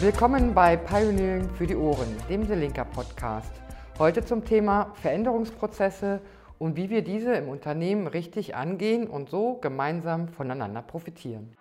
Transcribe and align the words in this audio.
Willkommen 0.00 0.54
bei 0.54 0.76
Pioneering 0.76 1.48
für 1.50 1.66
die 1.66 1.76
Ohren, 1.76 2.08
dem 2.28 2.44
Selinka 2.44 2.82
Podcast. 2.84 3.52
Heute 3.98 4.24
zum 4.24 4.44
Thema 4.44 4.92
Veränderungsprozesse 5.00 6.20
und 6.58 6.76
wie 6.76 6.90
wir 6.90 7.02
diese 7.02 7.32
im 7.34 7.48
Unternehmen 7.48 8.08
richtig 8.08 8.56
angehen 8.56 9.06
und 9.06 9.30
so 9.30 9.54
gemeinsam 9.54 10.28
voneinander 10.28 10.82
profitieren. 10.82 11.56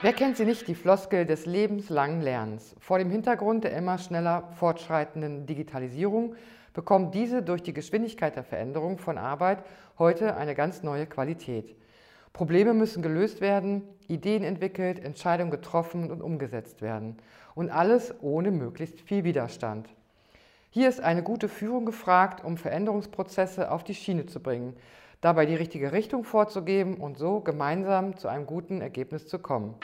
Wer 0.00 0.12
kennt 0.14 0.38
sie 0.38 0.46
nicht, 0.46 0.66
die 0.66 0.74
Floskel 0.74 1.26
des 1.26 1.44
lebenslangen 1.44 2.22
Lernens? 2.22 2.74
Vor 2.80 2.98
dem 2.98 3.10
Hintergrund 3.10 3.64
der 3.64 3.76
immer 3.76 3.98
schneller 3.98 4.48
fortschreitenden 4.52 5.44
Digitalisierung 5.44 6.36
bekommt 6.72 7.14
diese 7.14 7.42
durch 7.42 7.62
die 7.62 7.74
Geschwindigkeit 7.74 8.34
der 8.34 8.44
Veränderung 8.44 8.98
von 8.98 9.18
Arbeit 9.18 9.62
heute 9.98 10.36
eine 10.36 10.54
ganz 10.54 10.82
neue 10.82 11.06
Qualität. 11.06 11.76
Probleme 12.32 12.74
müssen 12.74 13.02
gelöst 13.02 13.40
werden, 13.40 13.82
Ideen 14.06 14.44
entwickelt, 14.44 15.04
Entscheidungen 15.04 15.50
getroffen 15.50 16.10
und 16.10 16.22
umgesetzt 16.22 16.82
werden. 16.82 17.16
Und 17.54 17.70
alles 17.70 18.14
ohne 18.20 18.50
möglichst 18.50 19.00
viel 19.00 19.24
Widerstand. 19.24 19.88
Hier 20.70 20.88
ist 20.88 21.00
eine 21.00 21.22
gute 21.22 21.48
Führung 21.48 21.86
gefragt, 21.86 22.44
um 22.44 22.56
Veränderungsprozesse 22.56 23.70
auf 23.70 23.84
die 23.84 23.94
Schiene 23.94 24.26
zu 24.26 24.40
bringen, 24.40 24.76
dabei 25.20 25.46
die 25.46 25.54
richtige 25.54 25.92
Richtung 25.92 26.24
vorzugeben 26.24 26.98
und 26.98 27.18
so 27.18 27.40
gemeinsam 27.40 28.16
zu 28.16 28.28
einem 28.28 28.46
guten 28.46 28.80
Ergebnis 28.80 29.26
zu 29.26 29.38
kommen. 29.38 29.74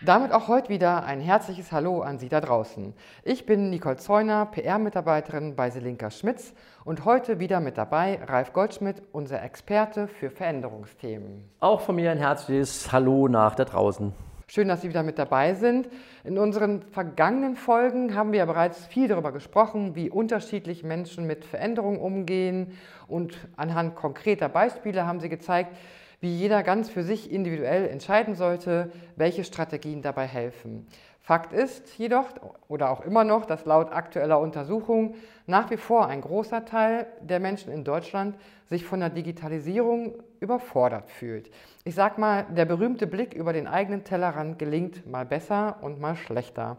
Damit 0.00 0.30
auch 0.30 0.46
heute 0.46 0.68
wieder 0.68 1.02
ein 1.06 1.20
herzliches 1.20 1.72
Hallo 1.72 2.02
an 2.02 2.20
Sie 2.20 2.28
da 2.28 2.40
draußen. 2.40 2.94
Ich 3.24 3.46
bin 3.46 3.68
Nicole 3.68 3.96
Zeuner, 3.96 4.46
PR-Mitarbeiterin 4.46 5.56
bei 5.56 5.70
Selinka 5.70 6.12
Schmitz 6.12 6.54
und 6.84 7.04
heute 7.04 7.40
wieder 7.40 7.58
mit 7.58 7.76
dabei 7.76 8.20
Ralf 8.24 8.52
Goldschmidt, 8.52 9.02
unser 9.10 9.42
Experte 9.42 10.06
für 10.06 10.30
Veränderungsthemen. 10.30 11.50
Auch 11.58 11.80
von 11.80 11.96
mir 11.96 12.12
ein 12.12 12.18
herzliches 12.18 12.92
Hallo 12.92 13.26
nach 13.26 13.56
da 13.56 13.64
draußen. 13.64 14.12
Schön, 14.46 14.68
dass 14.68 14.82
Sie 14.82 14.88
wieder 14.88 15.02
mit 15.02 15.18
dabei 15.18 15.54
sind. 15.54 15.88
In 16.22 16.38
unseren 16.38 16.82
vergangenen 16.82 17.56
Folgen 17.56 18.14
haben 18.14 18.30
wir 18.30 18.38
ja 18.38 18.46
bereits 18.46 18.86
viel 18.86 19.08
darüber 19.08 19.32
gesprochen, 19.32 19.96
wie 19.96 20.10
unterschiedlich 20.10 20.84
Menschen 20.84 21.26
mit 21.26 21.44
Veränderungen 21.44 21.98
umgehen 21.98 22.78
und 23.08 23.36
anhand 23.56 23.96
konkreter 23.96 24.48
Beispiele 24.48 25.06
haben 25.06 25.18
Sie 25.18 25.28
gezeigt, 25.28 25.76
wie 26.20 26.34
jeder 26.34 26.62
ganz 26.62 26.90
für 26.90 27.02
sich 27.02 27.30
individuell 27.30 27.88
entscheiden 27.88 28.34
sollte, 28.34 28.90
welche 29.16 29.44
Strategien 29.44 30.02
dabei 30.02 30.26
helfen. 30.26 30.86
Fakt 31.20 31.52
ist 31.52 31.98
jedoch 31.98 32.30
oder 32.68 32.88
auch 32.90 33.02
immer 33.02 33.22
noch, 33.22 33.44
dass 33.44 33.66
laut 33.66 33.92
aktueller 33.92 34.40
Untersuchungen 34.40 35.14
nach 35.46 35.70
wie 35.70 35.76
vor 35.76 36.06
ein 36.06 36.22
großer 36.22 36.64
Teil 36.64 37.06
der 37.20 37.38
Menschen 37.38 37.70
in 37.70 37.84
Deutschland 37.84 38.36
sich 38.64 38.86
von 38.86 39.00
der 39.00 39.10
Digitalisierung 39.10 40.14
überfordert 40.40 41.10
fühlt. 41.10 41.50
Ich 41.84 41.94
sag 41.94 42.16
mal, 42.16 42.46
der 42.56 42.64
berühmte 42.64 43.06
Blick 43.06 43.34
über 43.34 43.52
den 43.52 43.66
eigenen 43.66 44.04
Tellerrand 44.04 44.58
gelingt 44.58 45.06
mal 45.06 45.26
besser 45.26 45.76
und 45.82 46.00
mal 46.00 46.16
schlechter. 46.16 46.78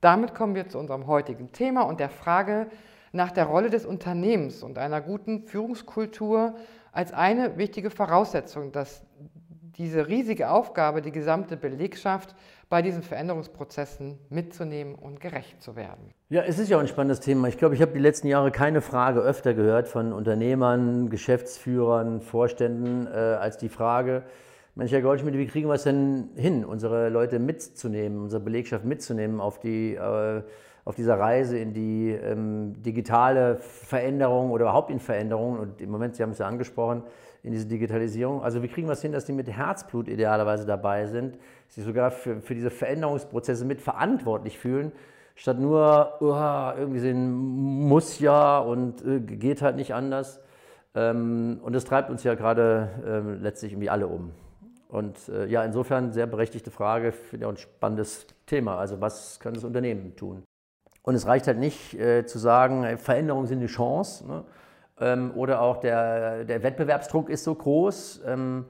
Damit 0.00 0.34
kommen 0.34 0.54
wir 0.54 0.68
zu 0.68 0.78
unserem 0.78 1.08
heutigen 1.08 1.50
Thema 1.50 1.82
und 1.82 1.98
der 1.98 2.10
Frage 2.10 2.68
nach 3.10 3.32
der 3.32 3.46
Rolle 3.46 3.70
des 3.70 3.86
Unternehmens 3.86 4.62
und 4.62 4.78
einer 4.78 5.00
guten 5.00 5.48
Führungskultur 5.48 6.54
als 6.94 7.12
eine 7.12 7.58
wichtige 7.58 7.90
Voraussetzung, 7.90 8.72
dass 8.72 9.02
diese 9.76 10.06
riesige 10.06 10.50
Aufgabe, 10.50 11.02
die 11.02 11.10
gesamte 11.10 11.56
Belegschaft 11.56 12.36
bei 12.68 12.80
diesen 12.80 13.02
Veränderungsprozessen 13.02 14.18
mitzunehmen 14.30 14.94
und 14.94 15.20
gerecht 15.20 15.60
zu 15.60 15.74
werden. 15.74 16.14
Ja, 16.28 16.42
es 16.42 16.60
ist 16.60 16.68
ja 16.68 16.76
auch 16.76 16.80
ein 16.80 16.88
spannendes 16.88 17.18
Thema. 17.18 17.48
Ich 17.48 17.58
glaube, 17.58 17.74
ich 17.74 17.82
habe 17.82 17.92
die 17.92 17.98
letzten 17.98 18.28
Jahre 18.28 18.52
keine 18.52 18.80
Frage 18.80 19.20
öfter 19.20 19.52
gehört 19.54 19.88
von 19.88 20.12
Unternehmern, 20.12 21.10
Geschäftsführern, 21.10 22.20
Vorständen, 22.20 23.08
äh, 23.08 23.10
als 23.10 23.58
die 23.58 23.68
Frage, 23.68 24.22
Mensch, 24.76 24.90
Herr 24.90 25.02
Goldschmidt, 25.02 25.34
wie 25.34 25.46
kriegen 25.46 25.68
wir 25.68 25.74
es 25.74 25.84
denn 25.84 26.30
hin, 26.34 26.64
unsere 26.64 27.08
Leute 27.08 27.38
mitzunehmen, 27.38 28.20
unsere 28.20 28.42
Belegschaft 28.42 28.84
mitzunehmen 28.84 29.40
auf 29.40 29.60
die 29.60 29.94
äh, 29.94 30.42
auf 30.84 30.94
dieser 30.94 31.18
Reise 31.18 31.58
in 31.58 31.72
die 31.72 32.10
ähm, 32.10 32.74
digitale 32.82 33.56
Veränderung 33.56 34.50
oder 34.50 34.64
überhaupt 34.64 34.90
in 34.90 35.00
Veränderung 35.00 35.58
und 35.58 35.80
im 35.80 35.90
Moment, 35.90 36.16
Sie 36.16 36.22
haben 36.22 36.30
es 36.30 36.38
ja 36.38 36.46
angesprochen, 36.46 37.02
in 37.42 37.52
diese 37.52 37.66
Digitalisierung. 37.66 38.42
Also 38.42 38.62
wie 38.62 38.68
kriegen 38.68 38.88
wir 38.88 38.92
es 38.92 39.02
hin, 39.02 39.12
dass 39.12 39.26
die 39.26 39.32
mit 39.32 39.48
Herzblut 39.48 40.08
idealerweise 40.08 40.66
dabei 40.66 41.06
sind, 41.06 41.38
sich 41.68 41.84
sogar 41.84 42.10
für, 42.10 42.40
für 42.40 42.54
diese 42.54 42.70
Veränderungsprozesse 42.70 43.64
mit 43.64 43.80
verantwortlich 43.80 44.58
fühlen, 44.58 44.92
statt 45.34 45.58
nur 45.58 46.14
oh, 46.20 46.78
irgendwie 46.78 47.00
sehen, 47.00 47.32
muss 47.32 48.18
ja 48.18 48.58
und 48.58 49.04
äh, 49.04 49.20
geht 49.20 49.62
halt 49.62 49.76
nicht 49.76 49.94
anders. 49.94 50.40
Ähm, 50.94 51.60
und 51.62 51.74
das 51.74 51.84
treibt 51.84 52.10
uns 52.10 52.24
ja 52.24 52.34
gerade 52.34 52.88
äh, 53.06 53.42
letztlich 53.42 53.72
irgendwie 53.72 53.90
alle 53.90 54.06
um. 54.06 54.32
Und 54.88 55.28
äh, 55.28 55.46
ja, 55.46 55.64
insofern 55.64 56.12
sehr 56.12 56.26
berechtigte 56.26 56.70
Frage, 56.70 57.12
finde 57.12 57.44
ich 57.44 57.46
auch 57.46 57.54
ein 57.54 57.56
spannendes 57.56 58.26
Thema. 58.46 58.78
Also 58.78 59.00
was 59.00 59.40
können 59.40 59.54
das 59.54 59.64
Unternehmen 59.64 60.14
tun? 60.14 60.44
Und 61.04 61.14
es 61.14 61.26
reicht 61.26 61.46
halt 61.46 61.58
nicht 61.58 61.94
äh, 61.94 62.26
zu 62.26 62.38
sagen, 62.38 62.98
Veränderungen 62.98 63.46
sind 63.46 63.58
eine 63.58 63.68
Chance. 63.68 64.26
Ne? 64.26 64.44
Ähm, 64.98 65.32
oder 65.36 65.60
auch 65.60 65.76
der, 65.76 66.44
der 66.44 66.62
Wettbewerbsdruck 66.62 67.28
ist 67.28 67.44
so 67.44 67.54
groß. 67.54 68.22
Ähm, 68.26 68.64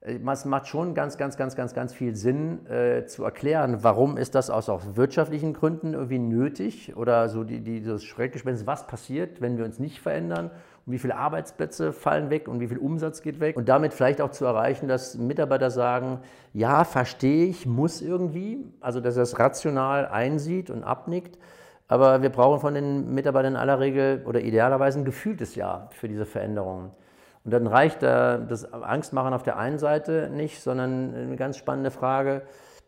es 0.00 0.44
macht 0.44 0.68
schon 0.68 0.94
ganz, 0.94 1.16
ganz, 1.16 1.36
ganz, 1.36 1.56
ganz, 1.56 1.74
ganz 1.74 1.92
viel 1.92 2.14
Sinn 2.14 2.64
äh, 2.66 3.06
zu 3.06 3.24
erklären, 3.24 3.78
warum 3.82 4.16
ist 4.16 4.36
das 4.36 4.50
aus, 4.50 4.68
aus 4.68 4.94
wirtschaftlichen 4.94 5.52
Gründen 5.52 5.94
irgendwie 5.94 6.18
nötig 6.18 6.96
oder 6.96 7.28
so 7.28 7.42
die, 7.42 7.60
die, 7.60 7.82
das 7.82 8.04
Schreckgespenst, 8.04 8.66
was 8.66 8.86
passiert, 8.86 9.40
wenn 9.40 9.58
wir 9.58 9.64
uns 9.64 9.80
nicht 9.80 10.00
verändern 10.00 10.50
und 10.86 10.92
wie 10.92 10.98
viele 10.98 11.16
Arbeitsplätze 11.16 11.92
fallen 11.92 12.30
weg 12.30 12.46
und 12.46 12.60
wie 12.60 12.68
viel 12.68 12.78
Umsatz 12.78 13.20
geht 13.20 13.40
weg 13.40 13.56
und 13.56 13.68
damit 13.68 13.92
vielleicht 13.92 14.20
auch 14.20 14.30
zu 14.30 14.44
erreichen, 14.44 14.86
dass 14.86 15.16
Mitarbeiter 15.16 15.70
sagen, 15.70 16.20
ja, 16.52 16.84
verstehe 16.84 17.46
ich, 17.46 17.66
muss 17.66 18.00
irgendwie, 18.00 18.64
also 18.80 19.00
dass 19.00 19.16
er 19.16 19.24
es 19.24 19.40
rational 19.40 20.06
einsieht 20.06 20.70
und 20.70 20.84
abnickt 20.84 21.36
aber 21.88 22.22
wir 22.22 22.30
brauchen 22.30 22.60
von 22.60 22.74
den 22.74 23.14
Mitarbeitern 23.14 23.54
in 23.54 23.58
aller 23.58 23.80
Regel 23.80 24.22
oder 24.26 24.40
idealerweise 24.40 24.98
ein 24.98 25.04
gefühltes 25.04 25.54
Ja 25.54 25.88
für 25.92 26.08
diese 26.08 26.26
Veränderungen. 26.26 26.90
Und 27.44 27.52
dann 27.52 27.68
reicht 27.68 28.02
das 28.02 28.72
Angstmachen 28.72 29.32
auf 29.32 29.44
der 29.44 29.56
einen 29.56 29.78
Seite 29.78 30.30
nicht, 30.32 30.60
sondern 30.60 31.14
eine 31.14 31.36
ganz 31.36 31.56
spannende 31.56 31.92
Frage, 31.92 32.42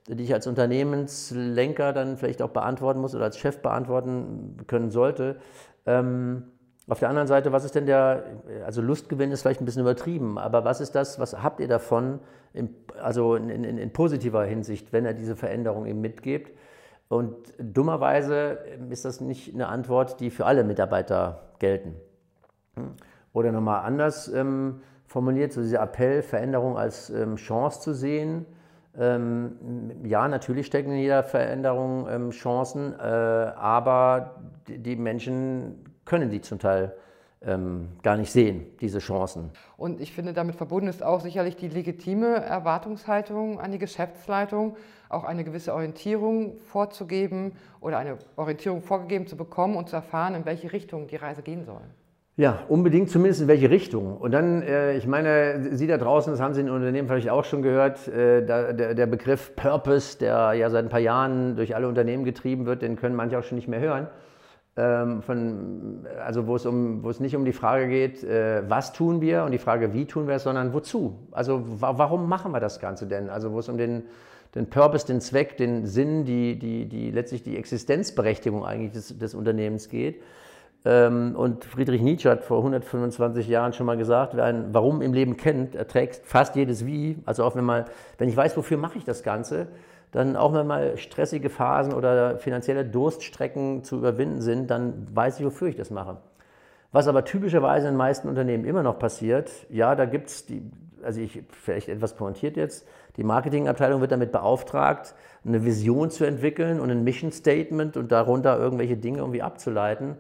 die 0.09 0.25
ich 0.25 0.35
als 0.35 0.49
Unternehmenslenker 0.49 1.93
dann 1.93 2.17
vielleicht 2.17 2.43
auch 2.43 2.51
beantworten 2.51 3.01
muss 3.01 3.15
oder 3.15 3.25
als 3.25 3.39
Chef 3.39 3.63
beantworten 3.63 4.57
können 4.67 4.91
sollte. 4.91 5.37
Ähm, 5.87 6.45
auf 6.89 6.99
der 6.99 7.11
anderen 7.11 7.29
Seite, 7.29 7.53
was 7.53 7.65
ist 7.65 7.75
denn 7.75 7.87
der, 7.87 8.25
also 8.65 8.81
Lustgewinn 8.81 9.31
ist 9.31 9.43
vielleicht 9.43 9.61
ein 9.61 9.67
bisschen 9.67 9.83
übertrieben, 9.83 10.39
aber 10.39 10.65
was 10.65 10.81
ist 10.81 10.95
das, 10.95 11.21
was 11.21 11.43
habt 11.43 11.61
ihr 11.61 11.69
davon, 11.69 12.19
in, 12.55 12.75
also 13.01 13.37
in, 13.37 13.51
in, 13.51 13.77
in 13.77 13.93
positiver 13.93 14.43
Hinsicht, 14.45 14.93
wenn 14.93 15.05
er 15.05 15.13
diese 15.13 15.37
Veränderung 15.37 15.85
eben 15.85 16.01
mitgibt? 16.01 16.51
Und 17.09 17.35
dummerweise 17.59 18.59
ist 18.91 19.05
das 19.05 19.21
nicht 19.21 19.55
eine 19.55 19.69
Antwort, 19.69 20.21
die 20.21 20.31
für 20.31 20.45
alle 20.45 20.63
Mitarbeiter 20.63 21.41
gelten. 21.59 21.95
Oder 23.33 23.51
nochmal 23.51 23.85
anders 23.85 24.29
ähm, 24.29 24.83
formuliert, 25.07 25.53
so 25.53 25.63
dieser 25.63 25.81
Appell, 25.81 26.23
Veränderung 26.23 26.77
als 26.77 27.11
ähm, 27.11 27.37
Chance 27.37 27.81
zu 27.81 27.95
sehen. 27.95 28.47
Ähm, 28.97 29.93
ja, 30.05 30.29
natürlich 30.29 30.67
stecken 30.67 30.93
in 30.93 30.99
jeder 30.99 31.23
Veränderung 31.23 32.07
ähm, 32.09 32.31
Chancen, 32.31 32.95
äh, 32.99 33.03
aber 33.03 34.37
die, 34.67 34.79
die 34.79 34.97
Menschen 34.97 35.85
können 36.05 36.31
die 36.31 36.41
zum 36.41 36.59
Teil 36.59 36.95
ähm, 37.43 37.89
gar 38.03 38.17
nicht 38.17 38.33
sehen, 38.33 38.67
diese 38.81 38.99
Chancen. 38.99 39.51
Und 39.77 40.01
ich 40.01 40.13
finde, 40.13 40.33
damit 40.33 40.57
verbunden 40.57 40.89
ist 40.89 41.03
auch 41.03 41.21
sicherlich 41.21 41.57
die 41.57 41.69
legitime 41.69 42.37
Erwartungshaltung 42.37 43.61
an 43.61 43.71
die 43.71 43.79
Geschäftsleitung, 43.79 44.77
auch 45.09 45.25
eine 45.25 45.45
gewisse 45.45 45.73
Orientierung 45.73 46.59
vorzugeben 46.67 47.53
oder 47.81 47.99
eine 47.99 48.19
Orientierung 48.37 48.83
vorgegeben 48.83 49.27
zu 49.27 49.37
bekommen 49.37 49.77
und 49.77 49.89
zu 49.89 49.97
erfahren, 49.97 50.35
in 50.35 50.45
welche 50.45 50.73
Richtung 50.73 51.07
die 51.07 51.17
Reise 51.17 51.43
gehen 51.43 51.65
soll. 51.65 51.81
Ja, 52.37 52.61
unbedingt 52.69 53.11
zumindest 53.11 53.41
in 53.41 53.49
welche 53.49 53.69
Richtung. 53.69 54.17
Und 54.17 54.31
dann, 54.31 54.63
äh, 54.63 54.97
ich 54.97 55.09
meine, 55.09 55.77
Sie 55.77 55.89
da 55.89 55.97
draußen, 55.97 56.33
das 56.33 56.41
haben 56.41 56.55
Sie 56.55 56.61
in 56.61 56.71
Unternehmen 56.71 57.09
vielleicht 57.09 57.31
auch 57.31 57.45
schon 57.45 57.63
gehört, 57.63 58.07
äh, 58.07 58.45
der, 58.45 58.95
der, 58.95 59.07
Begriff 59.07 59.57
Purpose, 59.57 60.19
der 60.19 60.53
ja 60.53 60.71
seit 60.71 60.85
ein 60.85 60.89
paar 60.89 61.01
Jahren 61.01 61.57
durch 61.57 61.75
alle 61.75 61.89
Unternehmen 61.89 62.25
getrieben 62.25 62.65
wird, 62.65 62.83
den 62.83 62.95
können 62.95 63.17
manche 63.17 63.39
auch 63.39 63.43
schon 63.43 63.57
nicht 63.57 63.67
mehr 63.67 63.81
hören 63.81 64.07
von, 64.79 66.07
also 66.25 66.47
wo 66.47 66.57
es, 66.57 66.65
um, 66.65 67.03
wo 67.03 67.11
es 67.11 67.21
nicht 67.21 67.35
um 67.35 67.45
die 67.45 67.53
Frage 67.53 67.89
geht, 67.89 68.23
äh, 68.23 68.63
was 68.69 68.93
tun 68.93 69.21
wir 69.21 69.45
und 69.45 69.51
die 69.51 69.59
Frage, 69.59 69.93
wie 69.93 70.07
tun 70.07 70.29
wir 70.29 70.37
es, 70.37 70.45
sondern 70.45 70.73
wozu. 70.73 71.19
Also 71.33 71.65
wa 71.81 71.99
warum 71.99 72.29
machen 72.29 72.53
wir 72.53 72.61
das 72.61 72.79
Ganze 72.79 73.07
denn? 73.07 73.29
Also 73.29 73.53
wo 73.53 73.59
es 73.59 73.69
um 73.69 73.77
den, 73.77 74.05
den 74.55 74.71
Purpose, 74.71 75.07
den 75.07 75.21
Zweck, 75.21 75.57
den 75.57 75.87
Sinn, 75.87 76.25
die, 76.25 76.59
die, 76.59 76.87
die 76.87 77.11
letztlich 77.11 77.43
die 77.43 77.57
Existenzberechtigung 77.57 78.65
eigentlich 78.65 78.93
des, 78.93 79.19
des 79.19 79.35
Unternehmens 79.35 79.89
geht. 79.89 80.23
Ähm, 80.85 81.35
und 81.35 81.65
Friedrich 81.65 82.03
Nietzsche 82.03 82.31
hat 82.31 82.45
vor 82.45 82.59
125 82.59 83.49
Jahren 83.49 83.73
schon 83.73 83.87
mal 83.87 83.97
gesagt, 83.97 84.37
wer 84.37 84.45
ein 84.45 84.73
Warum 84.73 85.03
im 85.03 85.13
Leben 85.13 85.37
kennt, 85.37 85.75
erträgt 85.75 86.21
fast 86.25 86.55
jedes 86.57 86.87
Wie. 86.87 87.19
Also 87.25 87.45
auch 87.45 87.57
wenn, 87.57 87.65
mal, 87.65 87.87
wenn 88.19 88.29
ich 88.29 88.37
weiß, 88.37 88.57
wofür 88.57 88.79
mache 88.79 88.99
ich 88.99 89.05
das 89.05 89.23
Ganze, 89.23 89.67
dann 90.13 90.37
auch 90.37 90.55
wenn 90.55 90.67
mal 90.67 90.97
stressige 90.97 91.51
Phasen 91.51 91.93
oder 91.93 92.39
finanzielle 92.39 92.85
Durststrecken 92.85 93.85
zu 93.85 93.97
überwinden 93.97 94.41
sind, 94.41 94.71
dann 94.71 95.07
weiß 95.15 95.39
ich, 95.39 95.47
wofür 95.47 95.69
ich 95.69 95.77
das 95.77 95.91
mache. 95.91 96.19
Was 96.91 97.07
aber 97.07 97.25
typischerweise 97.25 97.87
in 97.87 97.95
den 97.95 97.99
meisten 97.99 98.29
Unternehmen 98.29 98.65
immer 98.65 98.83
noch 98.83 98.99
passiert, 98.99 99.51
ja, 99.69 99.95
da 99.95 100.07
gibt 100.07 100.29
es 100.31 100.47
die, 100.47 100.63
also 101.03 101.21
ich, 101.21 101.43
vielleicht 101.51 101.89
etwas 101.89 102.15
pointiert 102.15 102.57
jetzt, 102.57 102.87
die 103.17 103.25
Marketingabteilung 103.25 104.01
wird 104.01 104.13
damit 104.13 104.33
beauftragt, 104.33 105.15
eine 105.45 105.65
Vision 105.65 106.11
zu 106.11 106.25
entwickeln 106.25 106.81
und 106.81 106.91
ein 106.91 107.05
Mission 107.05 107.31
Statement 107.31 107.97
und 107.97 108.11
darunter 108.11 108.59
irgendwelche 108.59 108.97
Dinge 108.97 109.19
irgendwie 109.19 109.43
abzuleiten. 109.43 110.17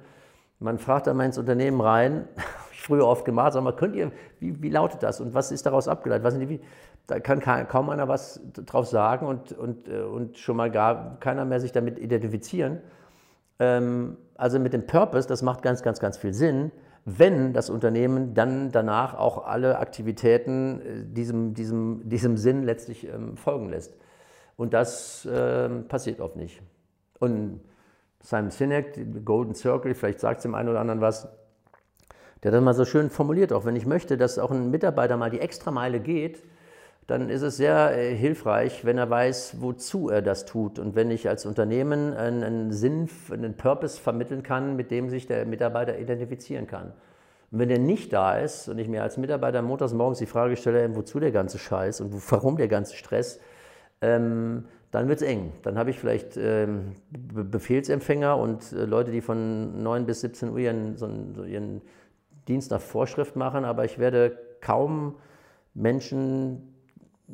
Man 0.59 0.79
fragt 0.79 1.07
dann 1.07 1.17
mal 1.17 1.25
ins 1.25 1.39
Unternehmen 1.39 1.81
rein, 1.81 2.29
habe 2.37 2.73
ich 2.73 2.83
früher 2.83 3.07
oft 3.07 3.25
gemacht, 3.25 3.55
sag 3.55 3.63
mal, 3.63 3.75
könnt 3.75 3.97
ihr, 3.97 4.13
wie, 4.41 4.61
wie 4.63 4.71
lautet 4.71 5.03
das 5.03 5.21
und 5.21 5.33
was 5.33 5.53
ist 5.53 5.65
daraus 5.65 5.89
abgeleitet? 5.89 6.25
Was 6.25 6.35
sind 6.35 6.47
die, 6.47 6.61
da 7.09 7.21
kann 7.21 7.41
kaum 7.69 7.89
einer 7.89 8.07
was 8.07 8.41
drauf 8.53 8.87
sagen 8.87 9.27
und, 9.27 9.53
und, 9.53 9.89
äh, 9.89 10.03
und 10.03 10.39
schon 10.39 10.57
mal 10.57 10.71
gar 10.71 11.19
keiner 11.21 11.45
mehr 11.47 11.59
sich 11.59 11.73
damit 11.73 11.99
identifizieren. 11.99 12.81
Ähm, 13.59 14.19
also 14.37 14.61
mit 14.61 14.75
dem 14.75 14.87
Purpose, 14.87 15.27
das 15.27 15.43
macht 15.43 15.63
ganz, 15.63 15.83
ganz, 15.83 16.01
ganz 16.01 16.19
viel 16.19 16.35
Sinn, 16.35 16.71
wenn 17.07 17.55
das 17.55 17.71
Unternehmen 17.71 18.35
dann 18.35 18.71
danach 18.73 19.15
auch 19.15 19.47
alle 19.47 19.79
Aktivitäten 19.79 20.81
äh, 20.81 21.05
diesem, 21.07 21.55
diesem, 21.55 22.07
diesem 22.07 22.37
Sinn 22.37 22.63
letztlich 22.63 23.09
ähm, 23.09 23.39
folgen 23.39 23.71
lässt. 23.71 23.97
Und 24.57 24.75
das 24.75 25.25
äh, 25.25 25.69
passiert 25.69 26.21
oft 26.21 26.37
nicht. 26.37 26.61
Und 27.21 27.63
Simon 28.21 28.51
Sinek, 28.51 29.25
Golden 29.25 29.55
Circle, 29.55 29.95
vielleicht 29.95 30.21
sagt 30.21 30.39
es 30.39 30.43
dem 30.43 30.55
einen 30.55 30.69
oder 30.69 30.81
anderen 30.81 31.01
was, 31.01 31.27
der 32.43 32.53
hat 32.53 32.57
das 32.57 32.63
mal 32.63 32.75
so 32.75 32.85
schön 32.85 33.09
formuliert, 33.09 33.55
auch 33.55 33.65
wenn 33.65 33.77
ich 33.77 33.87
möchte, 33.87 34.19
dass 34.19 34.39
auch 34.39 34.51
ein 34.51 34.71
Mitarbeiter 34.71 35.17
mal 35.17 35.31
die 35.31 35.41
Extrameile 35.41 36.01
geht, 36.01 36.43
dann 37.09 37.31
ist 37.31 37.41
es 37.41 37.57
sehr 37.57 37.97
äh, 37.97 38.15
hilfreich, 38.15 38.85
wenn 38.85 38.99
er 38.99 39.09
weiß, 39.09 39.57
wozu 39.61 40.11
er 40.11 40.21
das 40.21 40.45
tut. 40.45 40.79
Und 40.79 40.95
wenn 40.95 41.11
ich 41.11 41.27
als 41.27 41.47
Unternehmen 41.47 42.13
einen, 42.13 42.45
einen, 42.45 42.71
Sinn, 42.71 43.09
einen 43.33 43.57
Purpose 43.57 43.99
vermitteln 43.99 44.43
kann, 44.43 44.77
mit 44.77 44.91
dem 44.91 45.09
sich 45.09 45.27
der 45.27 45.47
Mitarbeiter 45.47 45.99
identifizieren 45.99 46.67
kann. 46.67 46.93
Und 47.51 47.61
wenn 47.61 47.71
der 47.71 47.79
nicht 47.79 48.13
da 48.13 48.39
ist 48.39 48.69
und 48.69 48.79
ich 48.79 48.89
mir 48.89 49.03
als 49.03 49.17
Mitarbeiter 49.17 49.63
montags 49.63 49.95
morgens 49.95 50.19
die 50.19 50.27
Frage 50.27 50.55
stelle, 50.57 50.95
wozu 50.95 51.19
der 51.19 51.33
ganze 51.33 51.59
Scheiß 51.59 52.03
und 52.03 52.13
warum 52.31 52.59
der 52.59 52.69
ganze 52.69 52.95
Stress, 52.95 53.41
ähm, 54.03 54.67
dann 54.91 55.09
wird 55.09 55.23
es 55.23 55.27
eng. 55.27 55.55
Dann 55.63 55.79
habe 55.79 55.89
ich 55.89 55.99
vielleicht 55.99 56.37
ähm, 56.37 56.93
Befehlsempfänger 57.11 58.37
und 58.37 58.71
äh, 58.75 58.85
Leute, 58.85 59.13
die 59.13 59.23
von 59.23 59.83
9 59.83 60.05
bis 60.05 60.21
17 60.21 60.51
Uhr 60.51 60.59
ihren, 60.59 60.99
so, 60.99 61.09
so 61.35 61.45
ihren 61.45 61.81
Dienst 62.49 62.71
nach 62.71 62.83
Vorschrift 62.83 63.35
machen, 63.35 63.65
aber 63.65 63.87
ich 63.87 63.99
werde 63.99 64.37
kaum 64.61 65.15
Menschen 65.73 66.75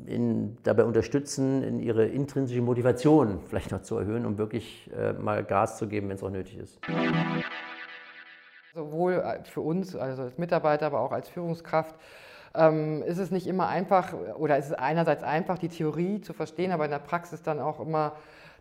in, 0.06 0.56
dabei 0.64 0.85
unterstützen, 0.85 1.62
in 1.62 1.79
ihre 1.79 2.06
intrinsische 2.06 2.62
Motivation 2.62 3.41
vielleicht 3.49 3.70
noch 3.70 3.82
zu 3.82 3.96
erhöhen, 3.96 4.26
um 4.26 4.38
wirklich 4.38 4.91
äh, 4.96 5.12
mal 5.12 5.44
Gas 5.44 5.79
zu 5.79 5.87
geben, 5.87 6.08
wenn 6.08 6.17
es 6.17 6.23
auch 6.23 6.31
nötig 6.31 6.58
ist. 6.58 6.81
Sowohl 8.75 9.14
äh, 9.14 9.44
für 9.44 9.61
uns, 9.61 9.94
also 9.94 10.23
als 10.23 10.38
Mitarbeiter, 10.38 10.87
aber 10.87 11.00
auch 11.00 11.12
als 11.12 11.29
Führungskraft, 11.29 11.94
ähm, 12.55 13.02
ist 13.02 13.19
es 13.19 13.31
nicht 13.31 13.46
immer 13.46 13.69
einfach 13.69 14.12
oder 14.37 14.58
ist 14.58 14.67
es 14.67 14.73
einerseits 14.73 15.23
einfach, 15.23 15.58
die 15.58 15.69
Theorie 15.69 16.20
zu 16.20 16.32
verstehen, 16.32 16.73
aber 16.73 16.85
in 16.85 16.90
der 16.90 16.99
Praxis 16.99 17.43
dann 17.43 17.61
auch 17.61 17.81
immer 17.81 18.12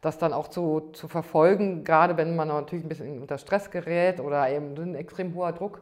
das 0.01 0.17
dann 0.17 0.33
auch 0.33 0.49
zu, 0.49 0.89
zu 0.91 1.07
verfolgen, 1.07 1.85
gerade 1.85 2.17
wenn 2.17 2.35
man 2.35 2.49
natürlich 2.49 2.83
ein 2.83 2.89
bisschen 2.89 3.21
unter 3.21 3.37
Stress 3.37 3.71
gerät 3.71 4.19
oder 4.19 4.49
eben 4.49 4.75
ein 4.77 4.95
extrem 4.95 5.33
hoher 5.33 5.53
Druck 5.53 5.81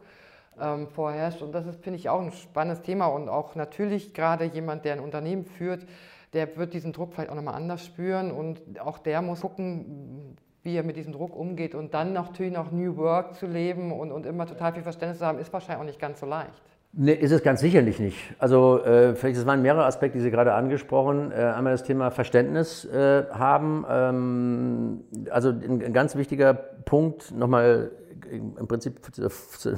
ähm, 0.62 0.88
vorherrscht. 0.88 1.42
Und 1.42 1.54
das 1.54 1.66
ist, 1.66 1.84
finde 1.84 1.98
ich, 1.98 2.10
auch 2.10 2.22
ein 2.22 2.32
spannendes 2.32 2.82
Thema 2.82 3.08
und 3.08 3.30
auch 3.30 3.56
natürlich 3.56 4.14
gerade 4.14 4.46
jemand, 4.46 4.86
der 4.86 4.94
ein 4.94 5.00
Unternehmen 5.00 5.46
führt, 5.46 5.86
der 6.34 6.56
wird 6.58 6.74
diesen 6.74 6.94
Druck 6.94 7.14
vielleicht 7.14 7.30
auch 7.30 7.36
nochmal 7.36 7.56
anders 7.56 7.86
spüren 7.86 8.32
und 8.32 8.62
auch 8.80 9.00
der 9.00 9.22
muss 9.22 9.42
gucken, 9.42 10.38
wie 10.64 10.76
er 10.76 10.84
mit 10.84 10.96
diesem 10.96 11.12
Druck 11.12 11.36
umgeht 11.36 11.76
und 11.76 11.94
dann 11.94 12.14
natürlich 12.14 12.54
noch 12.54 12.72
New 12.72 12.96
Work 12.98 13.36
zu 13.36 13.48
leben 13.48 13.92
und, 13.92 14.12
und 14.12 14.26
immer 14.26 14.46
total 14.46 14.74
viel 14.74 14.84
Verständnis 14.84 15.20
zu 15.20 15.26
haben, 15.26 15.40
ist 15.40 15.52
wahrscheinlich 15.52 15.82
auch 15.82 15.86
nicht 15.86 16.00
ganz 16.00 16.20
so 16.20 16.26
leicht. 16.26 16.62
Nee, 16.94 17.14
ist 17.14 17.32
es 17.32 17.42
ganz 17.42 17.62
sicherlich 17.62 18.00
nicht. 18.00 18.18
Also 18.38 18.84
äh, 18.84 19.16
vielleicht 19.16 19.38
es 19.38 19.46
waren 19.46 19.62
mehrere 19.62 19.86
Aspekte, 19.86 20.18
die 20.18 20.24
Sie 20.26 20.32
gerade 20.32 20.54
angesprochen. 20.54 21.32
Äh, 21.32 21.36
einmal 21.36 21.72
das 21.72 21.84
Thema 21.84 22.12
Verständnis 22.12 22.84
äh, 22.84 23.24
haben. 23.32 23.86
Ähm, 23.90 25.02
also 25.30 25.50
ein, 25.50 25.82
ein, 25.82 25.94
ganz 25.94 26.18
wichtiger 26.18 26.54
Punkt, 26.54 27.32
nochmal 27.32 27.92
im 28.26 28.68
Prinzip 28.68 29.00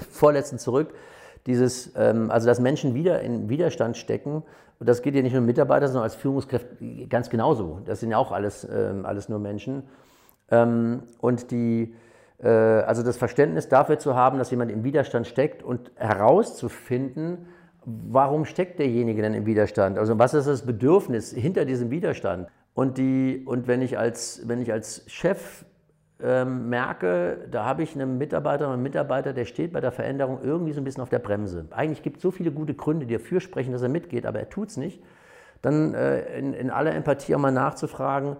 vorletzten 0.10 0.60
zurück, 0.60 0.94
dieses, 1.45 1.92
ähm, 1.95 2.31
also 2.31 2.48
dass 2.48 2.60
Menschen 2.60 2.94
wieder 2.94 3.22
in 3.22 3.50
Widerstand 3.50 3.98
stecken, 3.98 4.44
und 4.80 4.90
das 4.90 5.01
geht 5.01 5.16
ja 5.16 5.22
nicht 5.22 5.34
nur 5.34 5.42
Mitarbeiter, 5.42 5.88
sondern 5.88 6.04
als 6.04 6.16
Führungskräfte 6.16 6.75
ganz 7.07 7.30
genauso. 7.30 7.80
Das 7.86 8.00
sind 8.00 8.12
ja 8.12 8.18
auch 8.18 8.31
alles, 8.31 8.68
ähm, 8.69 9.06
alles 9.06 9.30
nur 9.30 9.40
Menschen. 9.40 9.84
Ähm, 10.51 11.04
und 11.19 11.51
die, 11.51 11.95
äh, 12.40 12.50
also 12.50 13.01
das 13.04 13.16
Verständnis 13.16 13.69
dafür 13.69 13.98
zu 13.98 14.16
haben, 14.16 14.38
dass 14.38 14.51
jemand 14.51 14.72
im 14.72 14.84
Widerstand 14.84 15.28
steckt 15.28 15.63
und 15.63 15.92
herauszufinden, 15.95 17.48
warum 17.86 18.45
steckt 18.45 18.80
derjenige 18.80 19.22
denn 19.22 19.34
im 19.34 19.45
Widerstand? 19.45 19.98
Also 19.98 20.19
was 20.19 20.34
ist 20.34 20.48
das 20.48 20.66
Bedürfnis 20.66 21.31
hinter 21.31 21.66
diesem 21.66 21.90
Widerstand? 21.90 22.48
Und, 22.74 22.98
die, 22.98 23.44
und 23.45 23.68
wenn, 23.68 23.81
ich 23.81 23.98
als, 23.98 24.42
wenn 24.48 24.62
ich 24.62 24.72
als 24.72 25.04
Chef 25.07 25.63
ähm, 26.21 26.69
merke, 26.69 27.48
da 27.50 27.65
habe 27.65 27.83
ich 27.83 27.95
einen 27.95 28.18
Mitarbeiter 28.18 28.65
oder 28.65 28.74
einen 28.74 28.83
Mitarbeiter, 28.83 29.33
der 29.33 29.45
steht 29.45 29.74
bei 29.74 29.81
der 29.81 29.92
Veränderung 29.92 30.39
irgendwie 30.44 30.74
so 30.74 30.81
ein 30.81 30.83
bisschen 30.83 31.04
auf 31.04 31.10
der 31.10 31.19
Bremse. 31.19 31.65
Eigentlich 31.71 32.04
gibt 32.04 32.18
es 32.18 32.24
so 32.24 32.31
viele 32.31 32.51
gute 32.51 32.74
Gründe, 32.74 33.06
die 33.06 33.13
dafür 33.13 33.39
sprechen, 33.39 33.71
dass 33.71 33.81
er 33.81 33.89
mitgeht, 33.89 34.25
aber 34.25 34.39
er 34.39 34.50
tut 34.50 34.69
es 34.69 34.77
nicht. 34.77 35.01
Dann 35.62 35.94
äh, 35.94 36.38
in, 36.38 36.54
in, 36.54 36.69
aller 36.69 36.94
Empathie 36.94 37.36
auch 37.36 37.39
mal 37.39 37.51
nachzufragen, 37.51 38.38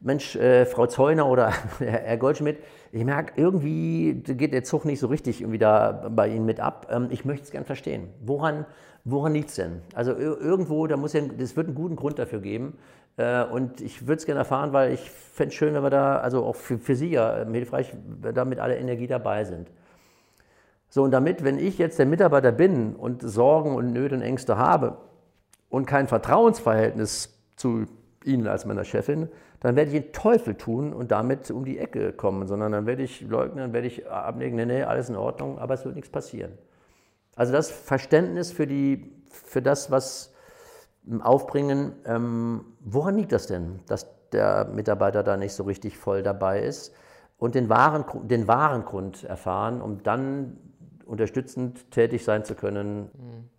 Mensch, 0.00 0.36
äh, 0.36 0.66
Frau 0.66 0.86
Zeuner 0.86 1.26
oder 1.26 1.52
Herr 1.78 2.16
Goldschmidt, 2.18 2.58
ich 2.92 3.04
merke, 3.04 3.32
irgendwie 3.36 4.14
geht 4.14 4.52
der 4.52 4.64
Zug 4.64 4.84
nicht 4.84 5.00
so 5.00 5.06
richtig 5.06 5.40
irgendwie 5.40 5.58
da 5.58 6.08
bei 6.10 6.28
Ihnen 6.28 6.44
mit 6.44 6.60
ab. 6.60 6.88
Ähm, 6.90 7.08
ich 7.10 7.24
möchte 7.24 7.44
es 7.44 7.50
gern 7.50 7.64
verstehen. 7.64 8.08
Woran, 8.24 8.66
woran 9.04 9.32
liegt 9.32 9.48
es 9.48 9.56
denn? 9.56 9.82
Also 9.94 10.12
irgendwo, 10.12 10.86
da 10.86 10.96
muss 10.96 11.12
ja, 11.12 11.22
das 11.22 11.56
wird 11.56 11.68
einen 11.68 11.76
guten 11.76 11.96
Grund 11.96 12.18
dafür 12.18 12.40
geben. 12.40 12.76
Äh, 13.16 13.44
und 13.44 13.80
ich 13.80 14.06
würde 14.06 14.18
es 14.18 14.26
gerne 14.26 14.40
erfahren, 14.40 14.72
weil 14.72 14.92
ich 14.92 15.10
fände 15.10 15.48
es 15.48 15.54
schön, 15.54 15.74
wenn 15.74 15.82
wir 15.82 15.90
da, 15.90 16.18
also 16.18 16.44
auch 16.44 16.56
für, 16.56 16.78
für 16.78 16.96
Sie 16.96 17.10
ja 17.10 17.42
ähm, 17.42 17.54
hilfreich, 17.54 17.94
da 18.34 18.44
mit 18.44 18.58
aller 18.58 18.76
Energie 18.76 19.06
dabei 19.06 19.44
sind. 19.44 19.70
So, 20.88 21.02
und 21.02 21.10
damit, 21.10 21.42
wenn 21.42 21.58
ich 21.58 21.78
jetzt 21.78 21.98
der 21.98 22.06
Mitarbeiter 22.06 22.52
bin 22.52 22.94
und 22.94 23.22
Sorgen 23.22 23.74
und 23.74 23.92
Nöte 23.92 24.14
und 24.14 24.22
Ängste 24.22 24.56
habe 24.56 24.98
und 25.68 25.86
kein 25.86 26.06
Vertrauensverhältnis 26.06 27.36
zu 27.56 27.86
Ihnen 28.24 28.46
als 28.46 28.64
meiner 28.64 28.84
Chefin, 28.84 29.28
dann 29.60 29.76
werde 29.76 29.90
ich 29.90 30.02
den 30.02 30.12
Teufel 30.12 30.54
tun 30.54 30.92
und 30.92 31.10
damit 31.10 31.50
um 31.50 31.64
die 31.64 31.78
Ecke 31.78 32.12
kommen, 32.12 32.46
sondern 32.46 32.72
dann 32.72 32.86
werde 32.86 33.02
ich 33.02 33.22
leugnen, 33.22 33.58
dann 33.58 33.72
werde 33.72 33.86
ich 33.86 34.08
abnehmen, 34.08 34.56
nee, 34.56 34.66
nee, 34.66 34.82
alles 34.82 35.08
in 35.08 35.16
Ordnung, 35.16 35.58
aber 35.58 35.74
es 35.74 35.84
wird 35.84 35.94
nichts 35.94 36.10
passieren. 36.10 36.52
Also 37.34 37.52
das 37.52 37.70
Verständnis 37.70 38.52
für, 38.52 38.66
die, 38.66 39.10
für 39.30 39.62
das, 39.62 39.90
was 39.90 40.33
aufbringen. 41.22 41.92
Ähm, 42.06 42.64
woran 42.80 43.16
liegt 43.16 43.32
das 43.32 43.46
denn, 43.46 43.80
dass 43.86 44.06
der 44.32 44.66
Mitarbeiter 44.66 45.22
da 45.22 45.36
nicht 45.36 45.52
so 45.52 45.64
richtig 45.64 45.98
voll 45.98 46.22
dabei 46.22 46.60
ist? 46.60 46.94
Und 47.38 47.54
den 47.54 47.68
wahren, 47.68 48.04
den 48.28 48.48
wahren 48.48 48.84
Grund 48.84 49.24
erfahren, 49.24 49.82
um 49.82 50.02
dann 50.02 50.56
unterstützend 51.04 51.90
tätig 51.90 52.24
sein 52.24 52.44
zu 52.44 52.54
können. 52.54 53.10
Mhm. 53.12 53.50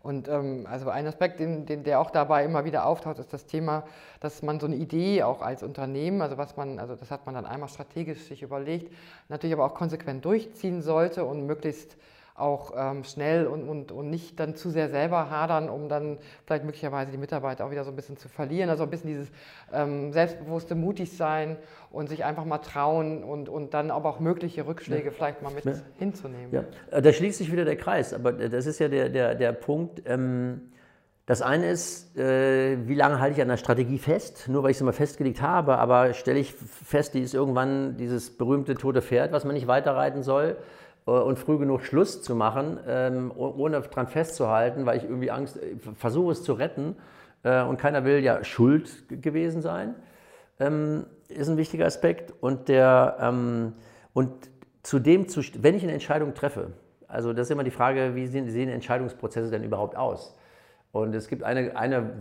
Und 0.00 0.28
ähm, 0.28 0.66
also 0.70 0.88
ein 0.90 1.06
Aspekt, 1.06 1.40
den, 1.40 1.66
den, 1.66 1.82
der 1.82 2.00
auch 2.00 2.10
dabei 2.10 2.44
immer 2.44 2.64
wieder 2.64 2.86
auftaucht, 2.86 3.18
ist 3.18 3.32
das 3.32 3.46
Thema, 3.46 3.84
dass 4.20 4.42
man 4.42 4.60
so 4.60 4.66
eine 4.66 4.76
Idee 4.76 5.24
auch 5.24 5.42
als 5.42 5.62
Unternehmen, 5.62 6.22
also 6.22 6.38
was 6.38 6.56
man, 6.56 6.78
also 6.78 6.94
das 6.94 7.10
hat 7.10 7.26
man 7.26 7.34
dann 7.34 7.44
einmal 7.44 7.68
strategisch 7.68 8.20
sich 8.20 8.42
überlegt, 8.42 8.94
natürlich 9.28 9.54
aber 9.54 9.66
auch 9.66 9.74
konsequent 9.74 10.24
durchziehen 10.24 10.82
sollte 10.82 11.24
und 11.24 11.44
möglichst 11.46 11.96
auch 12.38 12.72
ähm, 12.76 13.04
schnell 13.04 13.46
und, 13.46 13.68
und, 13.68 13.92
und 13.92 14.10
nicht 14.10 14.38
dann 14.38 14.54
zu 14.54 14.70
sehr 14.70 14.88
selber 14.88 15.30
hadern, 15.30 15.68
um 15.68 15.88
dann 15.88 16.18
vielleicht 16.46 16.64
möglicherweise 16.64 17.10
die 17.10 17.18
Mitarbeiter 17.18 17.66
auch 17.66 17.70
wieder 17.70 17.84
so 17.84 17.90
ein 17.90 17.96
bisschen 17.96 18.16
zu 18.16 18.28
verlieren. 18.28 18.70
Also 18.70 18.84
ein 18.84 18.90
bisschen 18.90 19.08
dieses 19.08 19.28
ähm, 19.72 20.12
selbstbewusste 20.12 20.74
mutig 20.74 21.16
sein 21.16 21.56
und 21.90 22.08
sich 22.08 22.24
einfach 22.24 22.44
mal 22.44 22.58
trauen 22.58 23.24
und, 23.24 23.48
und 23.48 23.74
dann 23.74 23.90
aber 23.90 24.08
auch 24.08 24.20
mögliche 24.20 24.66
Rückschläge 24.66 25.06
ja. 25.06 25.10
vielleicht 25.10 25.42
mal 25.42 25.52
mit 25.52 25.64
ja. 25.64 25.72
hinzunehmen. 25.98 26.52
Ja. 26.52 26.64
Äh, 26.90 27.02
da 27.02 27.12
schließt 27.12 27.38
sich 27.38 27.52
wieder 27.52 27.64
der 27.64 27.76
Kreis, 27.76 28.14
aber 28.14 28.32
das 28.32 28.66
ist 28.66 28.78
ja 28.78 28.88
der, 28.88 29.08
der, 29.08 29.34
der 29.34 29.52
Punkt. 29.52 30.02
Ähm 30.06 30.70
das 31.28 31.42
eine 31.42 31.68
ist, 31.70 32.16
äh, 32.16 32.88
wie 32.88 32.94
lange 32.94 33.20
halte 33.20 33.36
ich 33.36 33.42
an 33.42 33.48
der 33.48 33.58
Strategie 33.58 33.98
fest? 33.98 34.46
Nur 34.48 34.62
weil 34.62 34.70
ich 34.70 34.78
sie 34.78 34.84
mal 34.84 34.94
festgelegt 34.94 35.42
habe, 35.42 35.76
aber 35.76 36.14
stelle 36.14 36.38
ich 36.38 36.54
fest, 36.54 37.12
die 37.12 37.20
ist 37.20 37.34
irgendwann 37.34 37.98
dieses 37.98 38.30
berühmte 38.30 38.76
tote 38.76 39.02
Pferd, 39.02 39.30
was 39.30 39.44
man 39.44 39.52
nicht 39.52 39.66
weiterreiten 39.66 40.22
soll. 40.22 40.56
Äh, 41.06 41.10
und 41.10 41.38
früh 41.38 41.58
genug 41.58 41.82
Schluss 41.82 42.22
zu 42.22 42.34
machen, 42.34 42.78
ähm, 42.86 43.32
ohne 43.36 43.80
dran 43.80 44.06
festzuhalten, 44.06 44.86
weil 44.86 44.98
ich 44.98 45.04
irgendwie 45.04 45.30
Angst, 45.30 45.56
äh, 45.56 45.76
versuche 45.96 46.32
es 46.32 46.42
zu 46.42 46.52
retten 46.52 46.96
äh, 47.42 47.62
und 47.62 47.78
keiner 47.78 48.04
will 48.04 48.22
ja 48.22 48.44
schuld 48.44 48.90
gewesen 49.08 49.62
sein, 49.62 49.94
ähm, 50.60 51.06
ist 51.28 51.48
ein 51.48 51.56
wichtiger 51.56 51.86
Aspekt. 51.86 52.32
Und, 52.40 52.68
der, 52.68 53.16
ähm, 53.20 53.72
und 54.12 54.30
zudem, 54.82 55.26
wenn 55.62 55.74
ich 55.74 55.82
eine 55.82 55.92
Entscheidung 55.92 56.34
treffe, 56.34 56.72
also 57.06 57.32
das 57.32 57.46
ist 57.46 57.50
immer 57.50 57.64
die 57.64 57.70
Frage, 57.70 58.14
wie 58.14 58.26
sehen, 58.26 58.50
sehen 58.50 58.68
Entscheidungsprozesse 58.68 59.50
denn 59.50 59.64
überhaupt 59.64 59.96
aus? 59.96 60.37
Und 60.90 61.14
es 61.14 61.28
gibt 61.28 61.42
eine, 61.42 61.76
eine, 61.76 62.12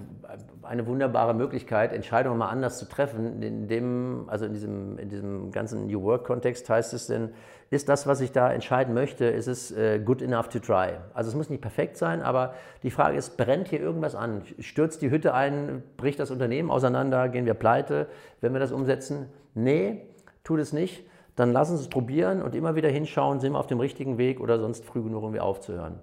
eine 0.62 0.86
wunderbare 0.88 1.34
Möglichkeit, 1.34 1.94
Entscheidungen 1.94 2.38
mal 2.38 2.50
anders 2.50 2.78
zu 2.78 2.86
treffen. 2.86 3.42
In 3.42 3.68
dem, 3.68 4.26
also 4.28 4.46
in 4.46 4.54
diesem, 4.54 5.00
in 5.00 5.10
diesem 5.10 5.52
ganzen 5.52 5.88
New 5.88 6.04
Work-Kontext 6.04 6.70
heißt 6.70 6.94
es 6.94 7.08
denn, 7.08 7.30
ist 7.70 7.90
das, 7.90 8.08
was 8.08 8.22
ich 8.22 8.32
da 8.32 8.52
entscheiden 8.52 8.94
möchte, 8.94 9.26
ist 9.26 9.48
es 9.48 9.72
uh, 9.72 10.00
good 10.04 10.22
enough 10.22 10.48
to 10.50 10.60
try? 10.60 10.92
Also 11.14 11.30
es 11.30 11.36
muss 11.36 11.50
nicht 11.50 11.62
perfekt 11.62 11.98
sein, 11.98 12.22
aber 12.22 12.54
die 12.84 12.92
Frage 12.92 13.18
ist, 13.18 13.36
brennt 13.38 13.70
hier 13.70 13.80
irgendwas 13.80 14.16
an? 14.16 14.42
Stürzt 14.60 15.02
die 15.02 15.12
Hütte 15.12 15.34
ein, 15.34 15.84
bricht 15.98 16.20
das 16.20 16.32
Unternehmen 16.32 16.70
auseinander, 16.70 17.28
gehen 17.30 17.46
wir 17.46 17.56
pleite, 17.56 18.08
wenn 18.42 18.54
wir 18.54 18.60
das 18.60 18.72
umsetzen? 18.72 19.28
Nee, 19.54 20.08
tut 20.44 20.60
es 20.60 20.72
nicht. 20.72 21.06
Dann 21.36 21.52
lassen 21.52 21.78
Sie 21.78 21.84
es 21.84 21.90
probieren 21.90 22.42
und 22.42 22.56
immer 22.56 22.76
wieder 22.76 22.90
hinschauen, 22.90 23.40
sind 23.40 23.54
wir 23.54 23.60
auf 23.60 23.68
dem 23.68 23.80
richtigen 23.80 24.18
Weg 24.18 24.40
oder 24.40 24.60
sonst 24.60 24.86
früh 24.86 25.04
genug, 25.04 25.24
um 25.24 25.34
wieder 25.34 25.44
aufzuhören. 25.44 26.00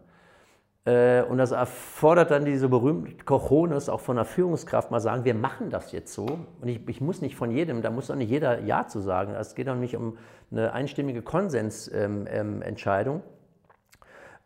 Äh, 0.84 1.22
und 1.22 1.38
das 1.38 1.52
erfordert 1.52 2.30
dann 2.30 2.44
diese 2.44 2.68
berühmten 2.68 3.24
Cojones 3.24 3.88
auch 3.88 4.00
von 4.00 4.16
der 4.16 4.26
Führungskraft 4.26 4.90
mal 4.90 5.00
sagen, 5.00 5.24
wir 5.24 5.34
machen 5.34 5.70
das 5.70 5.92
jetzt 5.92 6.12
so. 6.12 6.26
Und 6.60 6.68
ich, 6.68 6.86
ich 6.88 7.00
muss 7.00 7.22
nicht 7.22 7.36
von 7.36 7.50
jedem, 7.50 7.80
da 7.80 7.90
muss 7.90 8.10
auch 8.10 8.16
nicht 8.16 8.30
jeder 8.30 8.60
Ja 8.60 8.86
zu 8.86 9.00
sagen. 9.00 9.34
Es 9.34 9.54
geht 9.54 9.68
auch 9.68 9.76
nicht 9.76 9.96
um 9.96 10.18
eine 10.50 10.72
einstimmige 10.72 11.22
Konsensentscheidung. 11.22 13.22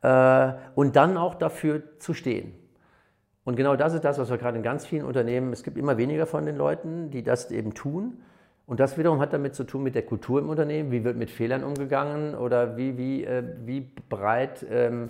Ähm, 0.02 0.04
äh, 0.10 0.52
und 0.76 0.94
dann 0.94 1.16
auch 1.16 1.34
dafür 1.34 1.82
zu 1.98 2.14
stehen. 2.14 2.54
Und 3.42 3.56
genau 3.56 3.74
das 3.74 3.94
ist 3.94 4.04
das, 4.04 4.18
was 4.18 4.30
wir 4.30 4.38
gerade 4.38 4.58
in 4.58 4.62
ganz 4.62 4.86
vielen 4.86 5.04
Unternehmen, 5.04 5.52
es 5.52 5.64
gibt 5.64 5.76
immer 5.76 5.96
weniger 5.96 6.26
von 6.26 6.46
den 6.46 6.56
Leuten, 6.56 7.10
die 7.10 7.22
das 7.22 7.50
eben 7.50 7.74
tun. 7.74 8.18
Und 8.66 8.78
das 8.78 8.98
wiederum 8.98 9.20
hat 9.20 9.32
damit 9.32 9.54
zu 9.54 9.64
tun 9.64 9.82
mit 9.82 9.94
der 9.94 10.02
Kultur 10.02 10.38
im 10.38 10.50
Unternehmen. 10.50 10.92
Wie 10.92 11.02
wird 11.02 11.16
mit 11.16 11.30
Fehlern 11.30 11.64
umgegangen 11.64 12.34
oder 12.34 12.76
wie, 12.76 12.98
wie, 12.98 13.24
äh, 13.24 13.42
wie 13.64 13.80
breit 13.80 14.64
ähm, 14.70 14.94
ähm, 14.94 15.08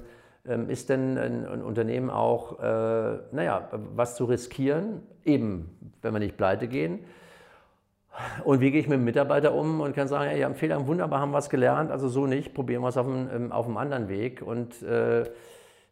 ist 0.69 0.89
denn 0.89 1.19
ein, 1.19 1.63
Unternehmen 1.63 2.11
auch, 2.11 2.59
äh, 2.61 3.19
naja, 3.33 3.69
was 3.95 4.17
zu 4.17 4.25
riskieren, 4.25 5.03
eben, 5.25 5.77
wenn 6.03 6.13
wir 6.13 6.21
nicht 6.21 6.37
pleite 6.37 6.69
gehen. 6.69 7.01
Und 8.45 8.61
wie 8.61 8.71
gehe 8.71 8.81
ich 8.81 8.89
mit 8.89 8.99
dem 8.99 9.05
Mitarbeiter 9.05 9.55
um 9.55 9.81
und 9.81 9.95
kann 9.95 10.09
sagen, 10.09 10.31
ja, 10.31 10.37
ihr 10.37 10.47
habt 10.47 10.57
Fehler, 10.57 10.85
wunderbar, 10.87 11.21
haben 11.21 11.33
was 11.33 11.51
gelernt, 11.51 11.91
also 11.91 12.09
so 12.09 12.27
nicht, 12.27 12.55
probieren 12.55 12.83
wir 12.83 12.89
es 12.89 12.97
auf 12.97 13.07
einem, 13.07 13.29
ähm, 13.33 13.53
auf 13.53 13.67
einem 13.67 13.77
anderen 13.77 14.09
Weg. 14.09 14.43
Und 14.43 14.83
äh, 14.83 15.25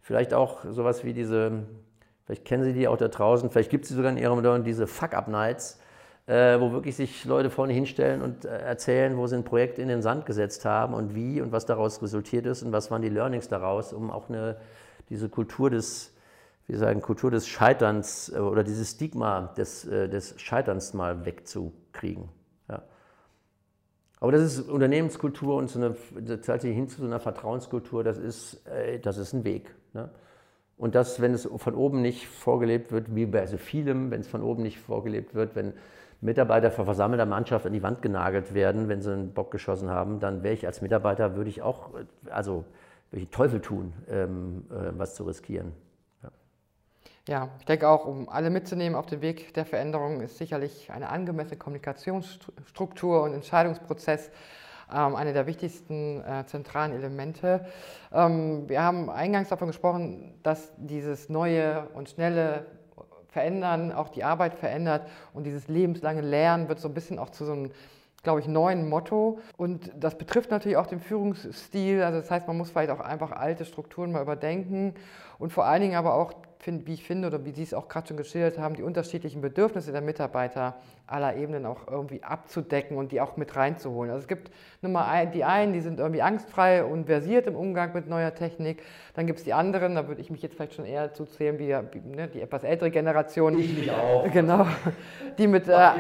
vielleicht 0.00 0.34
auch 0.34 0.64
sowas 0.70 1.04
wie 1.04 1.12
diese, 1.12 1.52
vielleicht 2.24 2.44
kennen 2.44 2.64
Sie 2.64 2.72
die 2.72 2.88
auch 2.88 2.96
da 2.96 3.08
draußen, 3.08 3.50
vielleicht 3.50 3.70
gibt 3.70 3.84
es 3.84 3.90
sie 3.90 3.94
sogar 3.94 4.10
in 4.10 4.18
Ihrem 4.18 4.38
Unternehmen, 4.38 4.64
diese 4.64 4.86
Fuck-Up-Nights, 4.86 5.80
äh, 6.26 6.60
wo 6.60 6.72
wirklich 6.72 6.96
sich 6.96 7.24
Leute 7.24 7.50
vorne 7.50 7.72
hinstellen 7.72 8.22
und 8.22 8.44
äh, 8.44 8.48
erzählen, 8.48 9.16
wo 9.16 9.26
sie 9.26 9.36
ein 9.36 9.44
Projekt 9.44 9.78
in 9.78 9.88
den 9.88 10.02
Sand 10.02 10.26
gesetzt 10.26 10.64
haben 10.64 10.94
und 10.94 11.14
wie 11.14 11.40
und 11.40 11.52
was 11.52 11.66
daraus 11.66 12.02
resultiert 12.02 12.46
ist 12.46 12.62
und 12.62 12.72
was 12.72 12.90
waren 12.90 13.02
die 13.02 13.08
Learnings 13.08 13.48
daraus, 13.48 13.92
um 13.92 14.10
auch 14.10 14.28
eine, 14.28 14.56
diese 15.08 15.28
Kultur 15.28 15.70
des, 15.70 16.12
wie 16.66 16.76
sagen, 16.76 17.00
Kultur 17.00 17.30
des 17.30 17.46
Scheiterns 17.46 18.32
äh, 18.34 18.38
oder 18.38 18.64
dieses 18.64 18.92
Stigma 18.92 19.52
des, 19.56 19.84
äh, 19.86 20.08
des 20.08 20.34
Scheiterns 20.40 20.94
mal 20.94 21.24
wegzukriegen. 21.24 22.28
Aber 24.18 24.32
das 24.32 24.42
ist 24.42 24.68
Unternehmenskultur 24.68 25.56
und 25.56 25.68
so 25.68 25.78
eine, 25.78 25.94
tatsächlich 26.40 26.74
hin 26.74 26.88
zu 26.88 27.00
so 27.00 27.06
einer 27.06 27.20
Vertrauenskultur, 27.20 28.02
das 28.02 28.18
ist, 28.18 28.66
äh, 28.66 28.98
das 28.98 29.18
ist 29.18 29.32
ein 29.34 29.44
Weg. 29.44 29.74
Ne? 29.92 30.10
Und 30.78 30.94
das, 30.94 31.20
wenn 31.20 31.34
es 31.34 31.48
von 31.56 31.74
oben 31.74 32.02
nicht 32.02 32.26
vorgelebt 32.26 32.92
wird, 32.92 33.14
wie 33.14 33.26
bei 33.26 33.46
so 33.46 33.56
vielem, 33.56 34.10
wenn 34.10 34.20
es 34.20 34.28
von 34.28 34.42
oben 34.42 34.62
nicht 34.62 34.78
vorgelebt 34.78 35.34
wird, 35.34 35.54
wenn 35.54 35.74
Mitarbeiter 36.20 36.70
vor 36.70 36.84
versammelter 36.84 37.26
Mannschaft 37.26 37.66
an 37.66 37.72
die 37.72 37.82
Wand 37.82 38.02
genagelt 38.02 38.54
werden, 38.54 38.88
wenn 38.88 39.02
sie 39.02 39.12
einen 39.12 39.32
Bock 39.32 39.50
geschossen 39.50 39.90
haben, 39.90 40.20
dann 40.20 40.42
wäre 40.42 40.54
ich 40.54 40.66
als 40.66 40.82
Mitarbeiter, 40.82 41.36
würde 41.36 41.50
ich 41.50 41.62
auch, 41.62 41.90
also 42.30 42.64
würde 43.10 43.22
ich 43.24 43.30
Teufel 43.30 43.60
tun, 43.60 43.92
ähm, 44.10 44.64
äh, 44.70 44.98
was 44.98 45.14
zu 45.14 45.24
riskieren. 45.24 45.72
Ja. 46.22 46.30
ja, 47.28 47.48
ich 47.58 47.66
denke 47.66 47.88
auch, 47.88 48.06
um 48.06 48.28
alle 48.28 48.50
mitzunehmen 48.50 48.96
auf 48.96 49.06
dem 49.06 49.20
Weg 49.20 49.54
der 49.54 49.66
Veränderung, 49.66 50.20
ist 50.20 50.38
sicherlich 50.38 50.90
eine 50.90 51.10
angemessene 51.10 51.58
Kommunikationsstruktur 51.58 53.22
und 53.22 53.34
Entscheidungsprozess 53.34 54.30
ähm, 54.92 55.16
eine 55.16 55.32
der 55.32 55.46
wichtigsten 55.46 56.22
äh, 56.22 56.46
zentralen 56.46 56.92
Elemente. 56.92 57.66
Ähm, 58.12 58.68
wir 58.68 58.82
haben 58.82 59.10
eingangs 59.10 59.48
davon 59.48 59.68
gesprochen, 59.68 60.34
dass 60.42 60.72
dieses 60.76 61.28
neue 61.28 61.88
und 61.94 62.08
schnelle 62.08 62.66
verändern, 63.28 63.92
auch 63.92 64.08
die 64.08 64.24
Arbeit 64.24 64.54
verändert 64.54 65.06
und 65.34 65.44
dieses 65.44 65.68
lebenslange 65.68 66.20
Lernen 66.20 66.68
wird 66.68 66.80
so 66.80 66.88
ein 66.88 66.94
bisschen 66.94 67.18
auch 67.18 67.30
zu 67.30 67.44
so 67.44 67.52
einem 67.52 67.70
glaube 68.22 68.40
ich, 68.40 68.48
neuen 68.48 68.88
Motto. 68.88 69.38
Und 69.56 69.92
das 69.96 70.18
betrifft 70.18 70.50
natürlich 70.50 70.76
auch 70.76 70.88
den 70.88 70.98
Führungsstil. 70.98 72.02
Also 72.02 72.18
das 72.18 72.28
heißt, 72.28 72.48
man 72.48 72.56
muss 72.56 72.70
vielleicht 72.70 72.90
auch 72.90 72.98
einfach 72.98 73.30
alte 73.30 73.64
Strukturen 73.64 74.10
mal 74.10 74.20
überdenken 74.20 74.94
und 75.38 75.52
vor 75.52 75.64
allen 75.64 75.80
Dingen 75.80 75.94
aber 75.94 76.14
auch 76.14 76.32
wie 76.66 76.94
ich 76.94 77.04
finde 77.04 77.28
oder 77.28 77.44
wie 77.44 77.52
Sie 77.52 77.62
es 77.62 77.74
auch 77.74 77.88
gerade 77.88 78.08
schon 78.08 78.16
geschildert 78.16 78.58
haben, 78.58 78.74
die 78.74 78.82
unterschiedlichen 78.82 79.40
Bedürfnisse 79.40 79.92
der 79.92 80.00
Mitarbeiter 80.00 80.76
aller 81.06 81.36
Ebenen 81.36 81.66
auch 81.66 81.86
irgendwie 81.88 82.22
abzudecken 82.22 82.96
und 82.96 83.12
die 83.12 83.20
auch 83.20 83.36
mit 83.36 83.54
reinzuholen. 83.54 84.10
Also 84.10 84.22
es 84.22 84.28
gibt 84.28 84.50
Nummer 84.82 85.06
ein, 85.06 85.30
die 85.30 85.44
einen, 85.44 85.72
die 85.72 85.80
sind 85.80 86.00
irgendwie 86.00 86.22
angstfrei 86.22 86.84
und 86.84 87.06
versiert 87.06 87.46
im 87.46 87.54
Umgang 87.54 87.92
mit 87.94 88.08
neuer 88.08 88.34
Technik. 88.34 88.82
Dann 89.14 89.26
gibt 89.26 89.38
es 89.38 89.44
die 89.44 89.52
anderen, 89.52 89.94
da 89.94 90.08
würde 90.08 90.20
ich 90.20 90.30
mich 90.30 90.42
jetzt 90.42 90.56
vielleicht 90.56 90.74
schon 90.74 90.84
eher 90.84 91.14
zuzählen 91.14 91.58
wie, 91.58 91.68
wie 91.92 92.16
ne, 92.16 92.28
die 92.28 92.40
etwas 92.40 92.64
ältere 92.64 92.90
Generation. 92.90 93.58
Ich 93.58 93.78
mich 93.78 93.90
auch. 93.90 94.30
Genau. 94.32 94.66
Die 95.38 95.46
mit, 95.46 95.68
äh, 95.68 95.90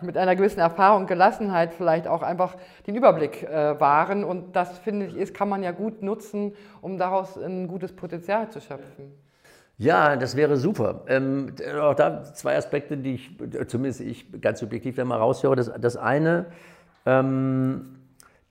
mit 0.00 0.16
einer 0.16 0.36
gewissen 0.36 0.60
Erfahrung 0.60 1.02
und 1.02 1.06
Gelassenheit 1.06 1.74
vielleicht 1.74 2.06
auch 2.06 2.22
einfach 2.22 2.56
den 2.86 2.94
Überblick 2.94 3.42
äh, 3.42 3.78
wahren. 3.80 4.24
Und 4.24 4.54
das, 4.54 4.78
finde 4.78 5.06
ich, 5.06 5.16
ist, 5.16 5.34
kann 5.34 5.48
man 5.48 5.62
ja 5.62 5.72
gut 5.72 6.02
nutzen, 6.02 6.54
um 6.80 6.98
daraus 6.98 7.36
ein 7.36 7.66
gutes 7.66 7.94
Potenzial 7.94 8.50
zu 8.50 8.60
schöpfen. 8.60 9.23
Ja, 9.76 10.16
das 10.16 10.36
wäre 10.36 10.56
super. 10.56 11.02
Ähm, 11.08 11.52
auch 11.80 11.94
da 11.94 12.22
zwei 12.22 12.56
Aspekte, 12.56 12.96
die 12.96 13.14
ich, 13.14 13.36
zumindest 13.66 14.00
ich 14.00 14.40
ganz 14.40 14.60
subjektiv 14.60 14.94
da 14.94 15.04
mal 15.04 15.18
raushöre. 15.18 15.56
Das, 15.56 15.72
das 15.80 15.96
eine, 15.96 16.46
ähm, 17.06 17.96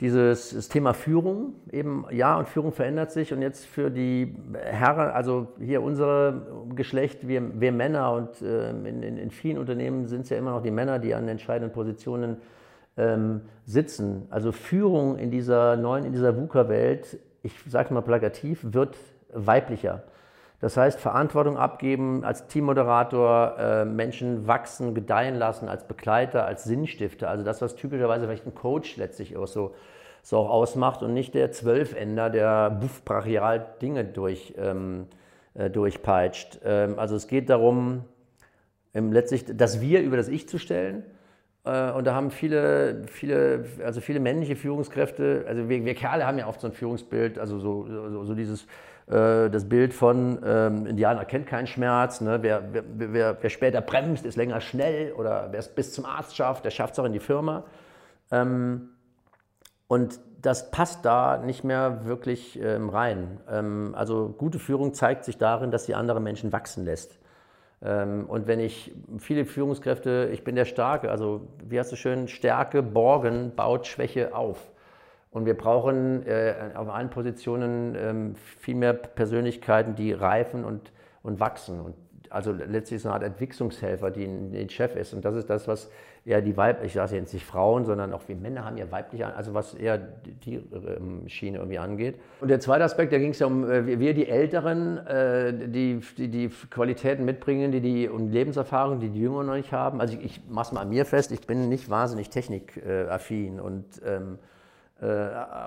dieses 0.01 0.53
das 0.53 0.67
Thema 0.67 0.93
Führung, 0.93 1.53
eben 1.71 2.05
ja, 2.11 2.37
und 2.37 2.49
Führung 2.49 2.73
verändert 2.73 3.11
sich. 3.11 3.31
Und 3.31 3.41
jetzt 3.41 3.65
für 3.65 3.89
die 3.89 4.35
Herren, 4.53 5.11
also 5.11 5.47
hier 5.59 5.81
unser 5.81 6.41
Geschlecht, 6.75 7.25
wir, 7.25 7.59
wir 7.61 7.71
Männer 7.71 8.11
und 8.11 8.41
ähm, 8.41 8.85
in, 8.85 9.01
in, 9.01 9.17
in, 9.17 9.31
vielen 9.31 9.57
Unternehmen 9.57 10.07
sind 10.07 10.21
es 10.21 10.29
ja 10.29 10.37
immer 10.37 10.51
noch 10.51 10.61
die 10.61 10.71
Männer, 10.71 10.99
die 10.99 11.13
an 11.13 11.29
entscheidenden 11.29 11.71
Positionen 11.71 12.37
ähm, 12.97 13.41
sitzen. 13.65 14.27
Also 14.29 14.51
Führung 14.51 15.17
in 15.17 15.31
dieser 15.31 15.77
neuen, 15.77 16.03
in 16.03 16.11
dieser 16.11 16.35
VUCA-Welt, 16.35 17.17
ich 17.43 17.53
sage 17.69 17.93
mal 17.93 18.01
plakativ, 18.01 18.59
wird 18.61 18.97
weiblicher. 19.31 20.03
Das 20.63 20.77
heißt, 20.77 20.97
Verantwortung 20.97 21.57
abgeben, 21.57 22.23
als 22.23 22.47
Teammoderator 22.47 23.57
äh, 23.59 23.83
Menschen 23.83 24.47
wachsen, 24.47 24.95
gedeihen 24.95 25.35
lassen, 25.35 25.67
als 25.67 25.85
Begleiter, 25.85 26.45
als 26.45 26.63
Sinnstifter. 26.63 27.29
Also 27.29 27.43
das, 27.43 27.61
was 27.61 27.75
typischerweise 27.75 28.27
vielleicht 28.27 28.45
ein 28.45 28.55
Coach 28.55 28.95
letztlich 28.95 29.35
auch 29.35 29.45
so, 29.45 29.75
so 30.21 30.37
auch 30.37 30.49
ausmacht 30.49 31.03
und 31.03 31.13
nicht 31.13 31.33
der 31.33 31.51
Zwölfender, 31.51 32.29
der 32.29 32.69
buff 32.69 33.03
brachial 33.03 33.73
Dinge 33.81 34.05
durch, 34.05 34.53
ähm, 34.57 35.07
äh, 35.53 35.69
durchpeitscht. 35.69 36.61
Ähm, 36.63 36.97
also 36.97 37.17
es 37.17 37.27
geht 37.27 37.49
darum, 37.49 38.05
ähm, 38.93 39.11
letztlich 39.11 39.43
das 39.45 39.81
Wir 39.81 40.01
über 40.01 40.15
das 40.15 40.29
Ich 40.29 40.47
zu 40.47 40.59
stellen. 40.59 41.03
Äh, 41.65 41.91
und 41.91 42.07
da 42.07 42.15
haben 42.15 42.31
viele, 42.31 43.01
viele, 43.07 43.65
also 43.83 43.99
viele 43.99 44.21
männliche 44.21 44.55
Führungskräfte, 44.55 45.43
also 45.45 45.67
wir, 45.67 45.83
wir 45.83 45.93
Kerle 45.93 46.25
haben 46.25 46.37
ja 46.37 46.47
oft 46.47 46.61
so 46.61 46.67
ein 46.67 46.73
Führungsbild, 46.73 47.37
also 47.37 47.59
so, 47.59 47.85
so, 47.89 48.23
so 48.23 48.33
dieses 48.33 48.65
äh, 49.07 49.49
das 49.49 49.67
Bild 49.67 49.93
von 49.93 50.39
ähm, 50.45 50.85
Indianer 50.85 51.25
kennt 51.25 51.47
keinen 51.47 51.67
Schmerz, 51.67 52.21
ne? 52.21 52.39
wer, 52.41 52.73
wer, 52.73 52.83
wer, 52.87 53.37
wer, 53.41 53.49
später 53.49 53.81
bremst, 53.81 54.25
ist 54.25 54.37
länger 54.37 54.61
schnell 54.61 55.13
oder 55.13 55.49
wer 55.51 55.59
es 55.59 55.67
bis 55.67 55.93
zum 55.93 56.05
Arzt 56.05 56.35
schafft, 56.35 56.65
der 56.65 56.71
schafft 56.71 56.93
es 56.93 56.99
auch 56.99 57.05
in 57.05 57.13
die 57.13 57.19
Firma. 57.19 57.63
Ähm, 58.31 58.89
und 59.87 60.19
das 60.41 60.71
passt 60.71 61.05
da 61.05 61.37
nicht 61.37 61.63
mehr 61.63 62.05
wirklich 62.05 62.59
ähm, 62.61 62.89
rein. 62.89 63.39
Ähm, 63.49 63.93
also 63.97 64.29
gute 64.37 64.59
Führung 64.59 64.93
zeigt 64.93 65.25
sich 65.25 65.37
darin, 65.37 65.71
dass 65.71 65.85
sie 65.85 65.95
andere 65.95 66.19
Menschen 66.19 66.51
wachsen 66.51 66.85
lässt. 66.85 67.19
Ähm, 67.81 68.25
und 68.27 68.47
wenn 68.47 68.59
ich 68.59 68.93
viele 69.19 69.45
Führungskräfte, 69.45 70.29
ich 70.31 70.43
bin 70.43 70.55
der 70.55 70.65
Starke, 70.65 71.11
also 71.11 71.47
wie 71.63 71.79
hast 71.79 71.91
du 71.91 71.95
schön, 71.95 72.27
Stärke 72.27 72.81
borgen, 72.81 73.53
baut 73.55 73.87
Schwäche 73.87 74.35
auf. 74.35 74.72
Und 75.33 75.45
wir 75.45 75.57
brauchen 75.57 76.25
äh, 76.27 76.53
auf 76.75 76.89
allen 76.89 77.09
Positionen 77.09 77.95
ähm, 77.97 78.35
viel 78.35 78.75
mehr 78.75 78.93
Persönlichkeiten, 78.93 79.95
die 79.95 80.13
reifen 80.13 80.63
und, 80.63 80.91
und 81.23 81.39
wachsen. 81.39 81.81
Und 81.81 81.95
also 82.29 82.51
letztlich 82.51 83.01
so 83.01 83.09
eine 83.09 83.15
Art 83.15 83.23
Entwicklungshelfer, 83.23 84.09
die 84.09 84.25
ein 84.25 84.69
Chef 84.69 84.95
ist. 84.95 85.13
Und 85.13 85.23
das 85.23 85.35
ist 85.35 85.49
das, 85.49 85.67
was 85.67 85.89
eher 86.25 86.41
die 86.41 86.55
Weib, 86.55 86.83
ich 86.83 86.93
sage 86.93 87.15
jetzt 87.15 87.33
nicht 87.33 87.45
Frauen, 87.45 87.85
sondern 87.85 88.13
auch 88.13 88.21
wir 88.27 88.35
Männer 88.35 88.65
haben 88.65 88.77
ja 88.77 88.89
weibliche, 88.91 89.35
also 89.35 89.53
was 89.53 89.73
eher 89.73 89.97
die 89.97 90.55
ähm, 90.55 91.27
Schiene 91.27 91.57
irgendwie 91.57 91.77
angeht. 91.77 92.15
Und 92.39 92.47
der 92.47 92.59
zweite 92.59 92.83
Aspekt, 92.83 93.11
da 93.11 93.19
ging 93.19 93.31
es 93.31 93.39
ja 93.39 93.47
um, 93.47 93.69
äh, 93.69 93.99
wir 93.99 94.13
die 94.13 94.27
Älteren, 94.27 95.05
äh, 95.05 95.53
die, 95.67 95.99
die, 96.17 96.29
die 96.29 96.49
Qualitäten 96.69 97.25
mitbringen, 97.25 97.71
die 97.71 97.81
die 97.81 98.07
und 98.07 98.31
Lebenserfahrung, 98.31 98.99
die 98.99 99.09
die 99.09 99.19
Jüngeren 99.19 99.47
noch 99.47 99.55
nicht 99.55 99.71
haben. 99.71 99.99
Also 99.99 100.17
ich, 100.17 100.23
ich 100.25 100.41
mache 100.49 100.67
es 100.67 100.71
mal 100.71 100.81
an 100.81 100.89
mir 100.89 101.05
fest, 101.05 101.31
ich 101.31 101.45
bin 101.45 101.69
nicht 101.69 101.89
wahnsinnig 101.89 102.29
technikaffin 102.29 103.59
und 103.59 103.85
ähm, 104.05 104.39
äh, 104.41 104.52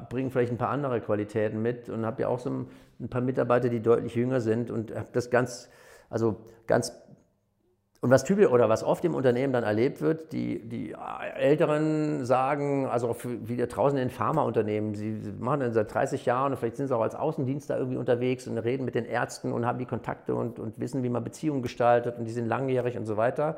bringen 0.08 0.30
vielleicht 0.30 0.52
ein 0.52 0.58
paar 0.58 0.70
andere 0.70 1.00
Qualitäten 1.00 1.62
mit 1.62 1.88
und 1.88 2.06
habe 2.06 2.22
ja 2.22 2.28
auch 2.28 2.38
so 2.38 2.50
ein, 2.50 3.08
paar 3.08 3.20
Mitarbeiter, 3.20 3.68
die 3.68 3.80
deutlich 3.80 4.14
jünger 4.14 4.40
sind 4.40 4.70
und 4.70 4.94
habe 4.94 5.08
das 5.12 5.30
ganz 5.30 5.68
Also 6.08 6.36
ganz 6.66 6.92
und 8.02 8.10
was 8.10 8.24
typisch 8.24 8.46
oder 8.46 8.68
was 8.68 8.84
oft 8.84 9.04
im 9.04 9.14
Unternehmen 9.14 9.52
dann 9.52 9.64
erlebt 9.64 10.00
wird, 10.00 10.32
die, 10.32 10.60
die 10.68 10.94
Älteren 11.34 12.24
sagen, 12.24 12.86
also 12.86 13.08
auch 13.08 13.16
wieder 13.24 13.66
draußen 13.66 13.98
in 13.98 14.10
Pharmaunternehmen, 14.10 14.94
sie 14.94 15.18
machen 15.40 15.60
das 15.60 15.74
seit 15.74 15.92
30 15.92 16.26
Jahren 16.26 16.52
und 16.52 16.58
vielleicht 16.58 16.76
sind 16.76 16.88
sie 16.88 16.96
auch 16.96 17.00
als 17.00 17.14
Außendienst 17.14 17.70
da 17.70 17.78
irgendwie 17.78 17.96
unterwegs 17.96 18.46
und 18.46 18.58
reden 18.58 18.84
mit 18.84 18.94
den 18.94 19.06
Ärzten 19.06 19.52
und 19.52 19.66
haben 19.66 19.78
die 19.78 19.86
Kontakte 19.86 20.34
und, 20.34 20.60
und 20.60 20.78
wissen, 20.78 21.02
wie 21.02 21.08
man 21.08 21.24
Beziehungen 21.24 21.62
gestaltet 21.62 22.18
und 22.18 22.26
die 22.26 22.32
sind 22.32 22.46
langjährig 22.46 22.96
und 22.96 23.06
so 23.06 23.16
weiter. 23.16 23.56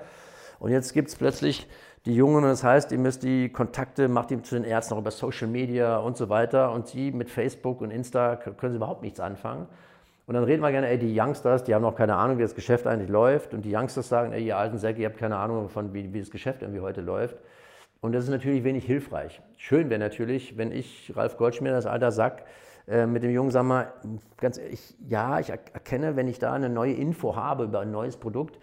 Und 0.59 0.71
jetzt 0.71 0.93
gibt 0.93 1.09
es 1.09 1.17
plötzlich 1.17 1.69
die 2.07 2.15
Jungen 2.15 2.43
das 2.43 2.65
heißt, 2.65 2.93
ihr 2.93 2.99
müsst 2.99 3.23
die 3.23 3.51
Kontakte, 3.51 4.09
macht 4.09 4.31
die 4.31 4.41
zu 4.43 4.55
den 4.55 4.65
Ärzten 4.65 4.95
auch 4.95 4.99
über 4.99 5.11
Social 5.11 5.49
Media 5.49 5.99
und 5.99 6.17
so 6.17 6.29
weiter 6.29 6.73
und 6.73 6.87
sie 6.87 7.11
mit 7.11 7.29
Facebook 7.29 7.81
und 7.81 7.91
Insta 7.91 8.37
können 8.37 8.73
sie 8.73 8.77
überhaupt 8.77 9.03
nichts 9.03 9.21
anfangen. 9.21 9.67
Und 10.27 10.35
dann 10.35 10.45
reden 10.45 10.63
wir 10.63 10.71
gerne, 10.71 10.89
ey, 10.89 10.99
die 10.99 11.19
Youngsters, 11.19 11.65
die 11.65 11.75
haben 11.75 11.83
noch 11.83 11.95
keine 11.95 12.15
Ahnung, 12.15 12.39
wie 12.39 12.43
das 12.43 12.55
Geschäft 12.55 12.87
eigentlich 12.87 13.09
läuft. 13.09 13.55
Und 13.55 13.63
die 13.65 13.75
Youngsters 13.75 14.09
sagen, 14.09 14.33
ey, 14.33 14.45
ihr 14.45 14.59
alten 14.59 14.79
Säcke, 14.79 15.01
ihr 15.01 15.09
habt 15.09 15.19
keine 15.19 15.37
Ahnung 15.37 15.71
von, 15.71 15.95
wie, 15.95 16.13
wie 16.13 16.21
das 16.21 16.31
Geschäft 16.31 16.63
irgendwie 16.63 16.81
heute 16.81 17.01
läuft. 17.01 17.37
Und 18.01 18.13
das 18.13 18.25
ist 18.25 18.31
natürlich 18.31 18.63
wenig 18.63 18.85
hilfreich. 18.85 19.41
Schön 19.57 19.89
wäre 19.91 19.99
natürlich, 19.99 20.57
wenn 20.59 20.71
ich, 20.71 21.13
Ralf 21.17 21.37
Goldschmidt, 21.39 21.73
das 21.73 21.87
alter 21.87 22.13
Sack, 22.13 22.45
äh, 22.87 23.07
mit 23.07 23.23
dem 23.23 23.31
Jungen, 23.31 23.51
sag 23.51 23.65
mal, 23.65 23.93
ganz 24.37 24.59
ehrlich, 24.59 24.95
ja, 25.09 25.41
ich 25.41 25.49
erkenne, 25.49 26.15
wenn 26.15 26.29
ich 26.29 26.39
da 26.39 26.53
eine 26.53 26.69
neue 26.69 26.93
Info 26.93 27.35
habe 27.35 27.65
über 27.65 27.81
ein 27.81 27.91
neues 27.91 28.17
Produkt 28.17 28.59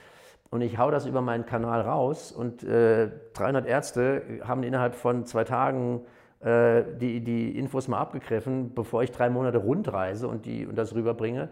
und 0.56 0.62
ich 0.62 0.78
hau 0.78 0.90
das 0.90 1.06
über 1.06 1.22
meinen 1.22 1.46
Kanal 1.46 1.82
raus 1.82 2.32
und 2.32 2.64
äh, 2.64 3.12
300 3.34 3.66
Ärzte 3.66 4.22
haben 4.46 4.64
innerhalb 4.64 4.96
von 4.96 5.26
zwei 5.26 5.44
Tagen 5.44 6.06
äh, 6.40 6.84
die, 6.98 7.20
die 7.22 7.60
Infos 7.60 7.90
mal 7.90 8.00
abgegriffen, 8.00 8.74
bevor 8.74 9.04
ich 9.04 9.12
drei 9.12 9.30
Monate 9.30 9.58
rundreise 9.58 10.30
und, 10.30 10.46
die, 10.46 10.66
und 10.66 10.78
das 10.78 10.96
rüberbringe. 10.96 11.50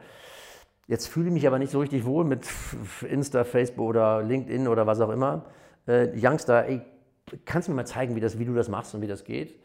Jetzt 0.87 1.07
fühle 1.07 1.27
ich 1.27 1.33
mich 1.33 1.47
aber 1.47 1.59
nicht 1.59 1.71
so 1.71 1.81
richtig 1.81 2.05
wohl 2.05 2.23
mit 2.23 2.47
Insta, 3.09 3.43
Facebook 3.43 3.89
oder 3.89 4.23
LinkedIn 4.23 4.69
oder 4.69 4.87
was 4.87 5.01
auch 5.01 5.09
immer. 5.09 5.47
Äh, 5.85 6.07
Youngster, 6.15 6.65
ey, 6.65 6.81
kannst 7.43 7.67
du 7.67 7.73
mir 7.73 7.75
mal 7.75 7.85
zeigen, 7.85 8.15
wie, 8.15 8.21
das, 8.21 8.39
wie 8.39 8.45
du 8.45 8.53
das 8.53 8.69
machst 8.69 8.95
und 8.95 9.01
wie 9.01 9.07
das 9.07 9.25
geht? 9.25 9.59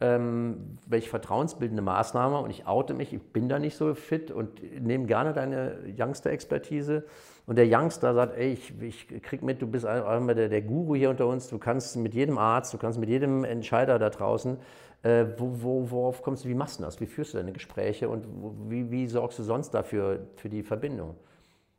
Ähm, 0.00 0.78
welche 0.86 1.10
vertrauensbildende 1.10 1.82
Maßnahme 1.82 2.38
und 2.38 2.48
ich 2.48 2.66
oute 2.66 2.94
mich, 2.94 3.12
ich 3.12 3.20
bin 3.20 3.50
da 3.50 3.58
nicht 3.58 3.76
so 3.76 3.94
fit 3.94 4.30
und 4.30 4.62
nehme 4.80 5.04
gerne 5.04 5.34
deine 5.34 5.76
Youngster-Expertise. 5.94 7.04
Und 7.48 7.56
der 7.56 7.66
Youngster 7.66 8.12
sagt, 8.12 8.36
ey, 8.36 8.52
ich, 8.52 8.74
ich 8.82 9.22
krieg 9.22 9.42
mit, 9.42 9.62
du 9.62 9.66
bist 9.66 9.86
einmal 9.86 10.34
der, 10.34 10.50
der, 10.50 10.60
Guru 10.60 10.94
hier 10.94 11.08
unter 11.08 11.26
uns, 11.26 11.48
du 11.48 11.56
kannst 11.56 11.96
mit 11.96 12.12
jedem 12.12 12.36
Arzt, 12.36 12.74
du 12.74 12.76
kannst 12.76 13.00
mit 13.00 13.08
jedem 13.08 13.42
Entscheider 13.42 13.98
da 13.98 14.10
draußen, 14.10 14.58
äh, 15.02 15.24
wo, 15.38 15.62
wo, 15.62 15.90
worauf 15.90 16.20
kommst 16.20 16.44
du, 16.44 16.50
wie 16.50 16.54
machst 16.54 16.78
du 16.78 16.84
das, 16.84 17.00
wie 17.00 17.06
führst 17.06 17.32
du 17.32 17.38
deine 17.38 17.52
Gespräche 17.52 18.10
und 18.10 18.26
wie, 18.68 18.90
wie 18.90 19.06
sorgst 19.06 19.38
du 19.38 19.44
sonst 19.44 19.70
dafür 19.70 20.26
für 20.36 20.50
die 20.50 20.62
Verbindung? 20.62 21.14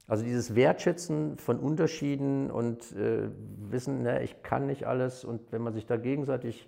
Also 0.07 0.23
dieses 0.23 0.55
Wertschätzen 0.55 1.37
von 1.37 1.59
Unterschieden 1.59 2.49
und 2.49 2.91
äh, 2.93 3.29
Wissen, 3.69 4.01
ne, 4.01 4.23
ich 4.23 4.41
kann 4.41 4.65
nicht 4.65 4.87
alles 4.87 5.23
und 5.23 5.51
wenn 5.51 5.61
man 5.61 5.73
sich 5.73 5.85
da 5.85 5.97
gegenseitig, 5.97 6.67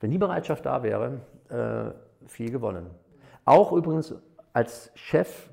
wenn 0.00 0.10
die 0.10 0.18
Bereitschaft 0.18 0.66
da 0.66 0.82
wäre, 0.82 1.20
äh, 1.48 2.26
viel 2.26 2.50
gewonnen. 2.50 2.86
Auch 3.44 3.70
übrigens 3.70 4.16
als 4.52 4.90
Chef 4.96 5.51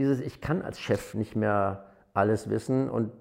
dieses, 0.00 0.20
ich 0.20 0.40
kann 0.40 0.62
als 0.62 0.80
Chef 0.80 1.14
nicht 1.14 1.36
mehr 1.36 1.84
alles 2.14 2.48
wissen 2.48 2.88
und 2.88 3.12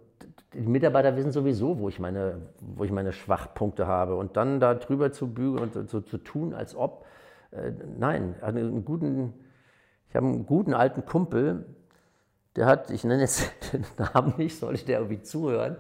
die 0.53 0.61
Mitarbeiter 0.61 1.15
wissen 1.15 1.31
sowieso, 1.31 1.77
wo 1.79 1.89
ich 1.89 1.99
meine, 1.99 2.41
wo 2.59 2.83
ich 2.83 2.91
meine 2.91 3.11
Schwachpunkte 3.11 3.85
habe. 3.85 4.15
Und 4.15 4.37
dann 4.37 4.59
da 4.59 4.73
drüber 4.73 5.11
zu 5.11 5.31
bügeln 5.33 5.69
und 5.69 5.89
so 5.89 6.01
zu 6.01 6.17
tun, 6.17 6.53
als 6.53 6.75
ob, 6.75 7.05
äh, 7.51 7.71
nein, 7.97 8.35
einen 8.41 8.85
guten, 8.85 9.33
ich 10.07 10.15
habe 10.15 10.25
einen 10.25 10.45
guten 10.45 10.73
alten 10.73 11.05
Kumpel, 11.05 11.65
der 12.55 12.65
hat, 12.65 12.89
ich 12.91 13.03
nenne 13.03 13.21
jetzt 13.21 13.51
den 13.73 13.85
Namen 13.97 14.33
nicht, 14.37 14.57
soll 14.57 14.73
ich 14.73 14.85
der 14.85 14.99
irgendwie 14.99 15.21
zuhören, 15.21 15.77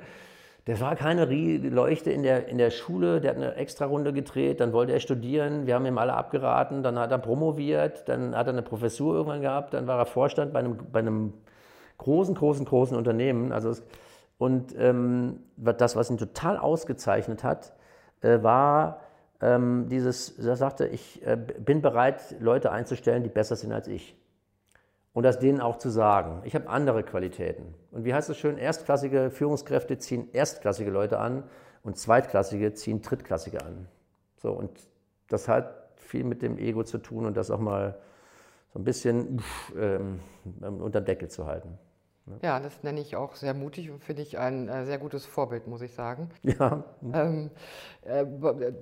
das 0.69 0.81
war 0.81 0.95
keine 0.95 1.25
Leuchte 1.25 2.11
in 2.11 2.21
der, 2.21 2.47
in 2.47 2.59
der 2.59 2.69
Schule, 2.69 3.21
der 3.21 3.31
hat 3.31 3.37
eine 3.37 3.55
extra 3.55 3.85
Runde 3.85 4.13
gedreht, 4.13 4.59
dann 4.59 4.71
wollte 4.71 4.93
er 4.93 4.99
studieren, 4.99 5.65
wir 5.65 5.73
haben 5.73 5.85
ihm 5.87 5.97
alle 5.97 6.13
abgeraten, 6.13 6.83
dann 6.83 6.99
hat 6.99 7.11
er 7.11 7.17
promoviert, 7.17 8.07
dann 8.07 8.35
hat 8.35 8.45
er 8.45 8.53
eine 8.53 8.61
Professur 8.61 9.15
irgendwann 9.15 9.41
gehabt, 9.41 9.73
dann 9.73 9.87
war 9.87 9.97
er 9.97 10.05
Vorstand 10.05 10.53
bei 10.53 10.59
einem, 10.59 10.77
bei 10.91 10.99
einem 10.99 11.33
großen, 11.97 12.35
großen, 12.35 12.65
großen 12.65 12.95
Unternehmen. 12.95 13.51
Also 13.51 13.71
es, 13.71 13.83
und 14.37 14.75
ähm, 14.77 15.39
das, 15.57 15.95
was 15.95 16.11
ihn 16.11 16.19
total 16.19 16.57
ausgezeichnet 16.57 17.43
hat, 17.43 17.73
äh, 18.21 18.43
war 18.43 18.99
ähm, 19.41 19.87
dieses, 19.89 20.37
er 20.37 20.55
sagte, 20.55 20.85
ich 20.85 21.25
äh, 21.25 21.35
bin 21.35 21.81
bereit, 21.81 22.35
Leute 22.39 22.71
einzustellen, 22.71 23.23
die 23.23 23.29
besser 23.29 23.55
sind 23.55 23.71
als 23.71 23.87
ich 23.87 24.15
und 25.13 25.23
das 25.23 25.39
denen 25.39 25.61
auch 25.61 25.77
zu 25.77 25.89
sagen. 25.89 26.41
Ich 26.45 26.55
habe 26.55 26.69
andere 26.69 27.03
Qualitäten. 27.03 27.73
Und 27.91 28.05
wie 28.05 28.13
heißt 28.13 28.29
es 28.29 28.37
schön, 28.37 28.57
erstklassige 28.57 29.31
Führungskräfte 29.31 29.97
ziehen 29.97 30.29
erstklassige 30.33 30.91
Leute 30.91 31.19
an 31.19 31.43
und 31.83 31.97
zweitklassige 31.97 32.73
ziehen 32.73 33.01
drittklassige 33.01 33.61
an. 33.61 33.87
So, 34.37 34.51
und 34.51 34.71
das 35.27 35.47
hat 35.47 35.89
viel 35.95 36.23
mit 36.23 36.41
dem 36.41 36.57
Ego 36.57 36.83
zu 36.83 36.97
tun 36.97 37.25
und 37.25 37.37
das 37.37 37.51
auch 37.51 37.59
mal 37.59 37.99
so 38.73 38.79
ein 38.79 38.83
bisschen 38.83 39.41
ähm, 39.77 40.19
unter 40.61 41.01
Deckel 41.01 41.29
zu 41.29 41.45
halten. 41.45 41.77
Ne? 42.29 42.37
Ja, 42.43 42.59
das 42.59 42.83
nenne 42.83 43.01
ich 43.01 43.15
auch 43.15 43.35
sehr 43.35 43.53
mutig 43.53 43.89
und 43.89 44.03
finde 44.03 44.21
ich 44.21 44.37
ein 44.37 44.69
äh, 44.69 44.85
sehr 44.85 44.99
gutes 44.99 45.25
Vorbild, 45.25 45.67
muss 45.67 45.81
ich 45.81 45.93
sagen. 45.93 46.29
Ja. 46.43 46.83
Ähm, 47.11 47.49
äh, 48.03 48.25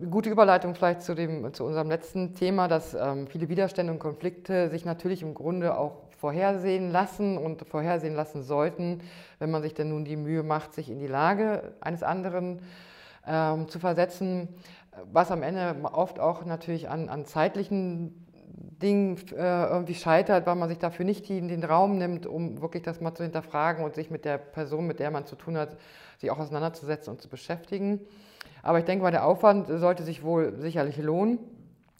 gute 0.09 0.29
Überleitung 0.29 0.75
vielleicht 0.75 1.01
zu, 1.01 1.15
dem, 1.15 1.53
zu 1.53 1.63
unserem 1.63 1.87
letzten 1.87 2.33
Thema, 2.33 2.67
dass 2.67 2.93
ähm, 2.93 3.27
viele 3.27 3.47
Widerstände 3.47 3.93
und 3.93 3.99
Konflikte 3.99 4.69
sich 4.69 4.83
natürlich 4.83 5.21
im 5.21 5.33
Grunde 5.33 5.77
auch 5.77 6.06
vorhersehen 6.17 6.91
lassen 6.91 7.37
und 7.37 7.67
vorhersehen 7.67 8.15
lassen 8.15 8.43
sollten, 8.43 9.01
wenn 9.39 9.51
man 9.51 9.61
sich 9.61 9.73
denn 9.73 9.89
nun 9.89 10.03
die 10.03 10.17
Mühe 10.17 10.43
macht, 10.43 10.73
sich 10.73 10.89
in 10.89 10.99
die 10.99 11.07
Lage 11.07 11.73
eines 11.79 12.03
anderen 12.03 12.61
ähm, 13.25 13.67
zu 13.69 13.79
versetzen, 13.79 14.49
was 15.11 15.31
am 15.31 15.43
Ende 15.43 15.75
oft 15.83 16.19
auch 16.19 16.43
natürlich 16.45 16.89
an, 16.89 17.07
an 17.07 17.25
zeitlichen 17.25 18.25
Dingen 18.81 19.17
äh, 19.31 19.65
irgendwie 19.65 19.95
scheitert, 19.95 20.45
weil 20.47 20.55
man 20.55 20.69
sich 20.69 20.79
dafür 20.79 21.05
nicht 21.05 21.29
die, 21.29 21.39
den 21.39 21.63
Raum 21.63 21.97
nimmt, 21.97 22.25
um 22.25 22.61
wirklich 22.61 22.83
das 22.83 23.01
mal 23.01 23.13
zu 23.13 23.23
hinterfragen 23.23 23.83
und 23.83 23.95
sich 23.95 24.09
mit 24.09 24.25
der 24.25 24.37
Person, 24.37 24.87
mit 24.87 24.99
der 24.99 25.11
man 25.11 25.25
zu 25.25 25.35
tun 25.35 25.57
hat, 25.57 25.77
sich 26.17 26.31
auch 26.31 26.39
auseinanderzusetzen 26.39 27.13
und 27.13 27.21
zu 27.21 27.29
beschäftigen. 27.29 27.99
Aber 28.63 28.79
ich 28.79 28.85
denke 28.85 29.03
mal, 29.03 29.11
der 29.11 29.25
Aufwand 29.25 29.67
sollte 29.67 30.03
sich 30.03 30.23
wohl 30.23 30.55
sicherlich 30.57 30.97
lohnen 30.97 31.39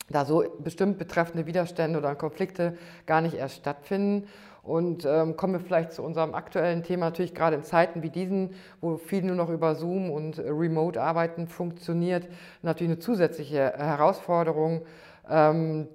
da 0.09 0.25
so 0.25 0.43
bestimmt 0.59 0.97
betreffende 0.97 1.45
Widerstände 1.45 1.99
oder 1.99 2.15
Konflikte 2.15 2.77
gar 3.05 3.21
nicht 3.21 3.35
erst 3.35 3.57
stattfinden. 3.57 4.27
Und 4.63 5.05
ähm, 5.05 5.37
kommen 5.37 5.53
wir 5.53 5.59
vielleicht 5.61 5.93
zu 5.93 6.03
unserem 6.03 6.33
aktuellen 6.33 6.83
Thema, 6.83 7.05
natürlich 7.05 7.33
gerade 7.33 7.55
in 7.55 7.63
Zeiten 7.63 8.03
wie 8.03 8.09
diesen, 8.09 8.53
wo 8.81 8.97
viel 8.97 9.23
nur 9.23 9.35
noch 9.37 9.49
über 9.49 9.75
Zoom 9.75 10.09
und 10.09 10.39
Remote-Arbeiten 10.39 11.47
funktioniert, 11.47 12.27
natürlich 12.63 12.91
eine 12.91 12.99
zusätzliche 12.99 13.73
Herausforderung, 13.77 14.81
ähm, 15.29 15.87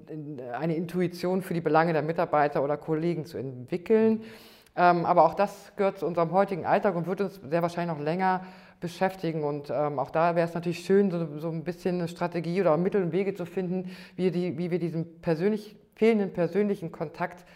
eine 0.59 0.75
Intuition 0.75 1.43
für 1.43 1.53
die 1.53 1.61
Belange 1.61 1.93
der 1.93 2.01
Mitarbeiter 2.01 2.65
oder 2.65 2.79
Kollegen 2.79 3.27
zu 3.27 3.37
entwickeln. 3.37 4.23
Ähm, 4.75 5.05
aber 5.05 5.25
auch 5.25 5.35
das 5.35 5.73
gehört 5.77 5.99
zu 5.99 6.07
unserem 6.07 6.33
heutigen 6.33 6.65
Alltag 6.65 6.97
und 6.97 7.07
wird 7.07 7.21
uns 7.21 7.41
sehr 7.47 7.61
wahrscheinlich 7.61 7.95
noch 7.95 8.03
länger 8.03 8.41
beschäftigen. 8.83 9.45
Und 9.45 9.71
ähm, 9.71 9.99
auch 9.99 10.11
da 10.11 10.37
wäre 10.37 10.47
es 10.47 10.53
natürlich 10.53 10.85
schön, 10.85 11.11
so, 11.11 11.39
so, 11.39 11.49
ein 11.49 11.65
bisschen 11.65 12.01
eine 12.01 12.09
Strategie 12.09 12.61
oder 12.61 12.77
Mittel 12.77 13.03
und 13.03 13.13
Wege 13.13 13.35
zu 13.35 13.47
finden, 13.47 13.91
wie, 14.17 14.31
die, 14.31 14.59
wie 14.59 14.71
wir 14.71 14.79
diesen 14.79 15.23
persönlich, 15.23 15.77
fehlenden 15.95 16.35
persönlichen 16.35 16.93
Kontakt 16.93 17.47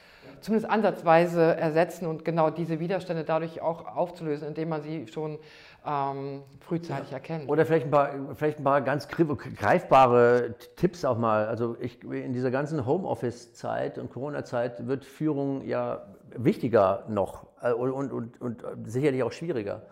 zumindest 0.41 0.71
ansatzweise 0.71 1.57
ersetzen 1.57 2.07
und 2.07 2.25
genau 2.25 2.51
diese 2.51 2.79
Widerstände 2.79 3.25
dadurch 3.25 3.61
auch 3.61 3.87
aufzulösen, 3.97 4.49
indem 4.49 4.69
man 4.69 4.83
sie 4.83 5.07
schon 5.09 5.39
ähm, 5.85 6.43
frühzeitig 6.61 7.11
ja. 7.11 7.17
erkennt. 7.17 7.49
Oder 7.49 7.65
vielleicht 7.65 7.87
ein, 7.87 7.91
paar, 7.91 8.11
vielleicht 8.35 8.59
ein 8.59 8.65
paar 8.65 8.81
ganz 8.83 9.09
greifbare 9.09 10.55
Tipps 10.77 11.05
auch 11.05 11.19
mal. 11.19 11.47
Also 11.47 11.77
ich, 11.81 12.03
in 12.05 12.33
dieser 12.33 12.51
ganzen 12.51 12.87
Homeoffice-Zeit 12.87 13.99
und 13.99 14.11
Corona-Zeit 14.11 14.87
wird 14.87 15.05
Führung 15.05 15.65
ja 15.67 16.07
wichtiger 16.37 17.05
noch 17.09 17.47
äh, 17.62 17.73
und, 17.73 17.91
und, 17.93 18.12
und, 18.12 18.41
und 18.41 18.65
sicherlich 18.85 19.23
auch 19.23 19.33
schwieriger. 19.33 19.83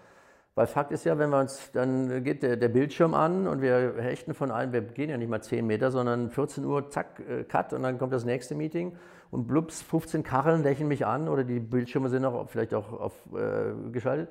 Weil 0.57 0.69
Fakt 0.69 0.93
ist 0.93 1.05
ja, 1.05 1.19
wenn 1.19 1.31
wir 1.31 1.41
uns, 1.41 1.73
dann 1.73 2.23
geht 2.23 2.45
der, 2.45 2.57
der, 2.57 2.69
Bildschirm 2.69 3.13
an 3.13 3.49
und 3.49 3.61
wir 3.61 3.95
hechten 3.99 4.35
von 4.35 4.53
allen, 4.53 4.73
wir 4.73 4.83
gehen 4.83 5.11
ja 5.11 5.17
nicht 5.17 5.29
mal 5.29 5.43
10 5.43 5.67
Meter, 5.67 5.91
sondern 5.91 6.31
14 6.31 6.65
Uhr, 6.65 6.91
zack, 6.91 7.21
äh, 7.29 7.43
Cut 7.43 7.73
und 7.73 7.83
dann 7.83 7.99
kommt 7.99 8.13
das 8.13 8.25
nächste 8.25 8.55
Meeting 8.55 8.97
und 9.33 9.49
blups, 9.49 9.83
15 9.83 10.23
Kacheln 10.23 10.63
lächeln 10.63 10.87
mich 10.87 11.05
an 11.07 11.29
oder 11.29 11.43
die 11.43 11.59
Bildschirme 11.59 12.09
sind 12.09 12.25
auch 12.25 12.49
vielleicht 12.49 12.73
auch 12.73 12.93
auf, 12.93 13.15
äh, 13.35 13.91
geschaltet. 13.91 14.31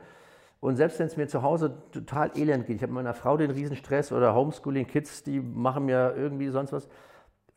Und 0.61 0.77
selbst 0.77 0.97
wenn 0.97 1.07
es 1.07 1.17
mir 1.17 1.27
zu 1.27 1.41
Hause 1.41 1.73
total 1.91 2.31
elend 2.37 2.67
geht, 2.67 2.77
ich 2.77 2.83
habe 2.83 2.93
meiner 2.93 3.13
Frau 3.13 3.35
den 3.35 3.51
Riesenstress 3.51 4.13
oder 4.13 4.33
Homeschooling, 4.33 4.87
Kids, 4.87 5.23
die 5.23 5.41
machen 5.41 5.83
mir 5.83 6.13
irgendwie 6.15 6.47
sonst 6.47 6.71
was. 6.71 6.87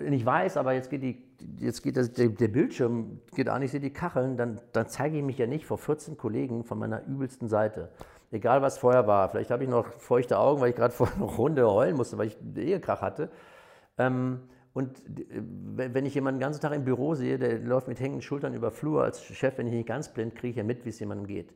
Ich 0.00 0.26
weiß, 0.26 0.57
aber 0.57 0.72
jetzt 0.72 0.90
geht, 0.90 1.05
die, 1.05 1.24
jetzt 1.61 1.85
geht 1.85 1.96
das, 1.96 2.12
der, 2.12 2.31
der, 2.31 2.48
Bildschirm 2.48 3.20
geht 3.33 3.48
an, 3.48 3.62
ich 3.62 3.70
sehe 3.70 3.79
die 3.79 3.92
Kacheln, 3.92 4.37
dann, 4.37 4.61
dann 4.72 4.88
zeige 4.88 5.18
ich 5.18 5.22
mich 5.22 5.38
ja 5.38 5.46
nicht 5.46 5.66
vor 5.66 5.79
14 5.79 6.16
Kollegen 6.16 6.64
von 6.64 6.81
meiner 6.81 7.07
übelsten 7.07 7.46
Seite 7.46 7.90
egal 8.30 8.62
was 8.62 8.78
vorher 8.78 9.06
war. 9.06 9.28
Vielleicht 9.28 9.50
habe 9.50 9.64
ich 9.64 9.70
noch 9.70 9.86
feuchte 9.92 10.38
Augen, 10.38 10.60
weil 10.60 10.70
ich 10.70 10.76
gerade 10.76 10.94
vor 10.94 11.08
einer 11.14 11.24
Runde 11.26 11.70
heulen 11.70 11.96
musste, 11.96 12.18
weil 12.18 12.28
ich 12.28 12.38
Ehekrach 12.56 13.02
hatte. 13.02 13.30
Ähm, 13.98 14.40
Und 14.72 14.98
äh, 15.08 15.40
wenn 15.94 16.04
ich 16.04 16.14
jemanden 16.14 16.38
den 16.38 16.44
ganzen 16.44 16.60
Tag 16.60 16.72
im 16.72 16.84
Büro 16.84 17.14
sehe, 17.14 17.38
der 17.38 17.58
läuft 17.60 17.88
mit 17.88 17.98
hängenden 17.98 18.20
Schultern 18.20 18.52
über 18.52 18.70
Flur 18.70 19.02
als 19.02 19.22
Chef, 19.22 19.56
wenn 19.56 19.66
ich 19.66 19.72
nicht 19.72 19.88
ganz 19.88 20.12
blind, 20.12 20.34
kriege 20.34 20.50
ich 20.50 20.56
ja 20.56 20.64
mit, 20.64 20.84
wie 20.84 20.90
es 20.90 21.00
jemandem 21.00 21.26
geht. 21.26 21.54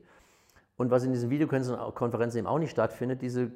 Und 0.75 0.89
was 0.89 1.03
in 1.03 1.11
diesen 1.13 1.29
Videokonferenzen 1.29 2.39
eben 2.39 2.47
auch 2.47 2.57
nicht 2.57 2.71
stattfindet, 2.71 3.21
diese 3.21 3.51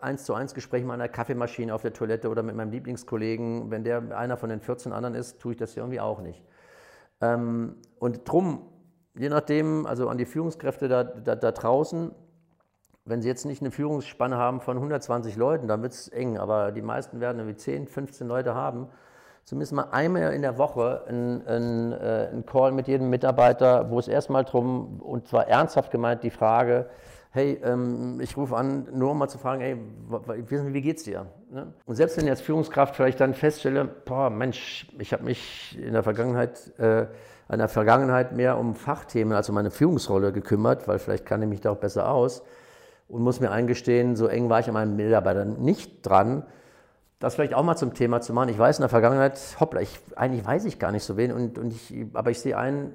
eins 0.00 0.24
zu 0.24 0.34
eins 0.34 0.54
Gespräche 0.54 0.84
mit 0.84 0.94
einer 0.94 1.08
Kaffeemaschine 1.08 1.72
auf 1.72 1.82
der 1.82 1.92
Toilette 1.92 2.28
oder 2.28 2.42
mit 2.42 2.56
meinem 2.56 2.72
Lieblingskollegen, 2.72 3.70
wenn 3.70 3.84
der 3.84 4.18
einer 4.18 4.36
von 4.36 4.50
den 4.50 4.60
14 4.60 4.92
anderen 4.92 5.14
ist, 5.14 5.38
tue 5.38 5.52
ich 5.52 5.58
das 5.58 5.76
ja 5.76 5.84
irgendwie 5.84 6.00
auch 6.00 6.20
nicht. 6.20 6.42
Ähm, 7.20 7.76
und 8.00 8.28
drum, 8.28 8.62
je 9.16 9.28
nachdem, 9.28 9.86
also 9.86 10.08
an 10.08 10.18
die 10.18 10.24
Führungskräfte 10.24 10.88
da, 10.88 11.04
da, 11.04 11.36
da 11.36 11.52
draußen, 11.52 12.10
wenn 13.06 13.20
sie 13.20 13.28
jetzt 13.28 13.44
nicht 13.44 13.60
eine 13.60 13.70
Führungsspanne 13.70 14.36
haben 14.36 14.60
von 14.60 14.76
120 14.76 15.36
Leuten, 15.36 15.68
dann 15.68 15.82
wird 15.82 15.92
es 15.92 16.08
eng, 16.08 16.38
aber 16.38 16.72
die 16.72 16.82
meisten 16.82 17.20
werden 17.20 17.38
irgendwie 17.38 17.56
10, 17.56 17.86
15 17.86 18.26
Leute 18.26 18.54
haben, 18.54 18.88
zumindest 19.44 19.72
mal 19.72 19.88
einmal 19.90 20.32
in 20.32 20.40
der 20.40 20.56
Woche 20.56 21.04
einen, 21.06 21.92
äh, 21.92 22.28
einen 22.32 22.46
Call 22.46 22.72
mit 22.72 22.88
jedem 22.88 23.10
Mitarbeiter, 23.10 23.90
wo 23.90 23.98
es 23.98 24.08
erstmal 24.08 24.44
drum, 24.44 25.00
und 25.00 25.28
zwar 25.28 25.48
ernsthaft 25.48 25.90
gemeint, 25.90 26.22
die 26.22 26.30
Frage, 26.30 26.88
hey, 27.30 27.60
ähm, 27.62 28.20
ich 28.22 28.38
rufe 28.38 28.56
an, 28.56 28.88
nur 28.92 29.10
um 29.10 29.18
mal 29.18 29.28
zu 29.28 29.36
fragen, 29.36 29.60
hey, 29.60 29.76
wie 30.46 30.80
geht's 30.80 31.02
dir? 31.02 31.26
Ne? 31.50 31.74
Und 31.84 31.96
selbst 31.96 32.16
wenn 32.16 32.24
ich 32.24 32.30
als 32.30 32.40
Führungskraft 32.40 32.96
vielleicht 32.96 33.20
dann 33.20 33.34
feststelle, 33.34 33.84
boah, 33.84 34.30
Mensch, 34.30 34.88
ich 34.98 35.12
habe 35.12 35.24
mich 35.24 35.78
in 35.78 35.92
der 35.92 36.04
Vergangenheit, 36.04 36.72
äh, 36.78 37.06
in 37.52 37.58
der 37.58 37.68
Vergangenheit 37.68 38.32
mehr 38.32 38.56
um 38.56 38.74
Fachthemen 38.74 39.34
als 39.34 39.50
um 39.50 39.56
meine 39.56 39.70
Führungsrolle 39.70 40.32
gekümmert, 40.32 40.88
weil 40.88 40.98
vielleicht 40.98 41.26
kann 41.26 41.42
ich 41.42 41.48
mich 41.48 41.60
da 41.60 41.72
auch 41.72 41.76
besser 41.76 42.08
aus 42.08 42.42
und 43.14 43.22
muss 43.22 43.38
mir 43.38 43.52
eingestehen, 43.52 44.16
so 44.16 44.26
eng 44.26 44.48
war 44.48 44.58
ich 44.58 44.66
an 44.66 44.74
meinen 44.74 44.96
Mitarbeitern 44.96 45.62
nicht 45.62 46.04
dran, 46.04 46.42
das 47.20 47.36
vielleicht 47.36 47.54
auch 47.54 47.62
mal 47.62 47.76
zum 47.76 47.94
Thema 47.94 48.20
zu 48.20 48.32
machen. 48.32 48.48
Ich 48.48 48.58
weiß 48.58 48.78
in 48.78 48.82
der 48.82 48.88
Vergangenheit, 48.88 49.38
hoppla, 49.60 49.80
ich, 49.80 50.00
eigentlich 50.16 50.44
weiß 50.44 50.64
ich 50.64 50.80
gar 50.80 50.90
nicht 50.90 51.04
so 51.04 51.16
wen, 51.16 51.30
und, 51.30 51.56
und 51.56 51.72
ich, 51.72 51.94
aber 52.12 52.32
ich 52.32 52.40
sehe 52.40 52.58
ein, 52.58 52.92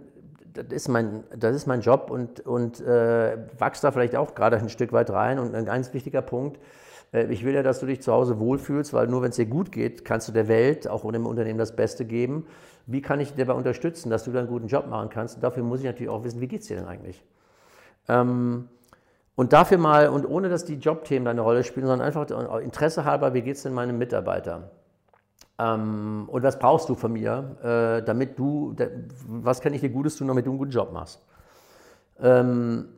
das 0.51 0.65
ist 0.71 0.89
mein, 0.89 1.23
das 1.37 1.55
ist 1.55 1.67
mein 1.67 1.79
Job 1.79 2.11
und, 2.11 2.45
und 2.45 2.81
äh, 2.81 3.37
wachse 3.57 3.83
da 3.83 3.91
vielleicht 3.91 4.17
auch 4.17 4.35
gerade 4.35 4.57
ein 4.57 4.67
Stück 4.67 4.91
weit 4.91 5.09
rein. 5.09 5.39
Und 5.39 5.55
ein 5.55 5.63
ganz 5.63 5.93
wichtiger 5.93 6.21
Punkt, 6.21 6.59
äh, 7.13 7.31
ich 7.31 7.45
will 7.45 7.53
ja, 7.53 7.63
dass 7.63 7.79
du 7.79 7.85
dich 7.85 8.01
zu 8.01 8.11
Hause 8.11 8.39
wohlfühlst, 8.39 8.91
weil 8.91 9.07
nur 9.07 9.21
wenn 9.21 9.29
es 9.29 9.37
dir 9.37 9.45
gut 9.45 9.71
geht, 9.71 10.03
kannst 10.03 10.27
du 10.27 10.33
der 10.33 10.49
Welt, 10.49 10.89
auch 10.89 11.09
dem 11.09 11.27
Unternehmen, 11.27 11.59
das 11.59 11.77
Beste 11.77 12.03
geben. 12.03 12.45
Wie 12.87 13.01
kann 13.01 13.21
ich 13.21 13.35
dir 13.35 13.45
dabei 13.45 13.57
unterstützen, 13.57 14.09
dass 14.09 14.25
du 14.25 14.33
da 14.33 14.39
einen 14.39 14.49
guten 14.49 14.67
Job 14.67 14.87
machen 14.87 15.09
kannst? 15.09 15.35
Und 15.35 15.43
dafür 15.45 15.63
muss 15.63 15.79
ich 15.79 15.85
natürlich 15.85 16.09
auch 16.09 16.25
wissen, 16.25 16.41
wie 16.41 16.47
geht 16.49 16.59
es 16.59 16.67
dir 16.67 16.75
denn 16.75 16.87
eigentlich? 16.87 17.23
Ähm, 18.09 18.67
und 19.39 19.53
dafür 19.53 19.77
mal, 19.77 20.09
und 20.09 20.25
ohne 20.25 20.49
dass 20.49 20.65
die 20.65 20.73
Jobthemen 20.73 21.25
eine 21.25 21.39
Rolle 21.39 21.63
spielen, 21.63 21.87
sondern 21.87 22.05
einfach 22.05 22.29
Interesse 22.59 23.05
halber, 23.05 23.33
wie 23.33 23.41
geht 23.41 23.55
es 23.55 23.63
denn 23.63 23.73
meinem 23.73 23.97
Mitarbeiter? 23.97 24.69
Ähm, 25.57 26.25
und 26.27 26.43
was 26.43 26.59
brauchst 26.59 26.89
du 26.89 26.95
von 26.95 27.13
mir, 27.13 27.55
äh, 27.63 28.03
damit 28.03 28.37
du, 28.37 28.75
was 29.29 29.61
kann 29.61 29.73
ich 29.73 29.79
dir 29.79 29.91
Gutes 29.91 30.17
tun, 30.17 30.27
damit 30.27 30.45
du 30.45 30.49
einen 30.49 30.59
guten 30.59 30.71
Job 30.71 30.91
machst? 30.91 31.21
Ähm, 32.21 32.89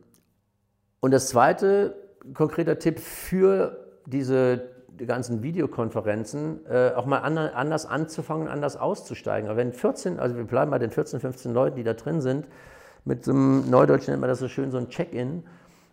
und 0.99 1.12
das 1.12 1.27
zweite 1.27 1.93
konkreter 2.34 2.80
Tipp 2.80 2.99
für 2.99 3.77
diese 4.08 4.63
die 4.99 5.06
ganzen 5.06 5.43
Videokonferenzen, 5.43 6.65
äh, 6.65 6.93
auch 6.95 7.06
mal 7.06 7.19
anders 7.19 7.86
anzufangen, 7.86 8.47
anders 8.47 8.77
auszusteigen. 8.77 9.47
Aber 9.47 9.58
wenn 9.58 9.73
14, 9.73 10.19
also 10.19 10.36
wir 10.36 10.45
bleiben 10.45 10.71
bei 10.71 10.80
den 10.80 10.89
14, 10.89 11.19
15 11.19 11.54
Leuten, 11.54 11.75
die 11.75 11.84
da 11.84 11.93
drin 11.93 12.19
sind, 12.19 12.47
mit 13.06 13.25
so 13.25 13.32
einem 13.32 13.69
Neudeutsch 13.69 14.08
nennt 14.08 14.21
man 14.21 14.30
das 14.30 14.39
so 14.39 14.47
schön, 14.47 14.71
so 14.71 14.80
ein 14.80 14.89
Check-in, 14.89 15.43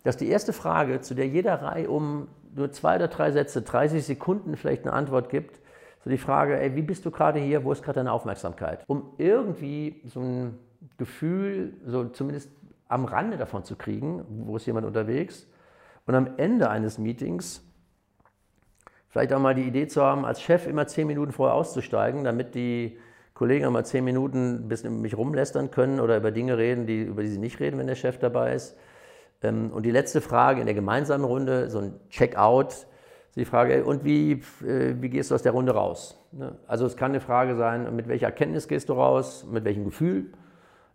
dass 0.03 0.17
die 0.17 0.29
erste 0.29 0.53
Frage, 0.53 1.01
zu 1.01 1.13
der 1.13 1.27
jeder 1.27 1.61
Reihe 1.61 1.89
um 1.89 2.27
nur 2.55 2.71
zwei 2.71 2.95
oder 2.95 3.07
drei 3.07 3.31
Sätze, 3.31 3.61
30 3.61 4.03
Sekunden 4.03 4.55
vielleicht 4.55 4.83
eine 4.83 4.93
Antwort 4.93 5.29
gibt, 5.29 5.59
so 6.03 6.09
die 6.09 6.17
Frage, 6.17 6.59
ey, 6.59 6.75
wie 6.75 6.81
bist 6.81 7.05
du 7.05 7.11
gerade 7.11 7.39
hier, 7.39 7.63
wo 7.63 7.71
ist 7.71 7.83
gerade 7.83 7.97
deine 7.97 8.11
Aufmerksamkeit? 8.11 8.83
Um 8.87 9.13
irgendwie 9.17 10.01
so 10.05 10.21
ein 10.21 10.59
Gefühl, 10.97 11.73
so 11.85 12.05
zumindest 12.05 12.49
am 12.87 13.05
Rande 13.05 13.37
davon 13.37 13.63
zu 13.63 13.75
kriegen, 13.75 14.25
wo 14.45 14.55
ist 14.55 14.65
jemand 14.65 14.85
unterwegs 14.85 15.47
und 16.05 16.15
am 16.15 16.37
Ende 16.37 16.69
eines 16.69 16.97
Meetings 16.97 17.61
vielleicht 19.09 19.33
auch 19.33 19.39
mal 19.39 19.55
die 19.55 19.63
Idee 19.63 19.87
zu 19.87 20.01
haben, 20.01 20.25
als 20.25 20.41
Chef 20.41 20.67
immer 20.67 20.87
zehn 20.87 21.07
Minuten 21.07 21.31
vorher 21.31 21.55
auszusteigen, 21.55 22.23
damit 22.23 22.55
die 22.55 22.97
Kollegen 23.33 23.65
einmal 23.65 23.85
zehn 23.85 24.03
Minuten 24.03 24.65
ein 24.65 24.67
bisschen 24.67 25.01
mich 25.01 25.17
rumlästern 25.17 25.71
können 25.71 25.99
oder 25.99 26.17
über 26.17 26.31
Dinge 26.31 26.57
reden, 26.57 26.85
die, 26.85 27.01
über 27.01 27.23
die 27.23 27.29
sie 27.29 27.37
nicht 27.37 27.59
reden, 27.59 27.77
wenn 27.77 27.87
der 27.87 27.95
Chef 27.95 28.19
dabei 28.19 28.53
ist. 28.53 28.75
Ähm, 29.41 29.71
und 29.71 29.85
die 29.85 29.91
letzte 29.91 30.21
Frage 30.21 30.59
in 30.59 30.65
der 30.65 30.75
gemeinsamen 30.75 31.25
Runde, 31.25 31.69
so 31.69 31.79
ein 31.79 31.93
Check-out, 32.09 32.87
die 33.35 33.45
Frage, 33.45 33.85
und 33.85 34.03
wie, 34.03 34.33
äh, 34.65 34.95
wie 34.99 35.09
gehst 35.09 35.31
du 35.31 35.35
aus 35.35 35.43
der 35.43 35.53
Runde 35.53 35.73
raus? 35.73 36.19
Ne? 36.31 36.55
Also 36.67 36.85
es 36.85 36.97
kann 36.97 37.11
eine 37.11 37.21
Frage 37.21 37.55
sein, 37.55 37.95
mit 37.95 38.07
welcher 38.07 38.27
Erkenntnis 38.27 38.67
gehst 38.67 38.89
du 38.89 38.93
raus, 38.93 39.45
mit 39.49 39.63
welchem 39.63 39.85
Gefühl, 39.85 40.25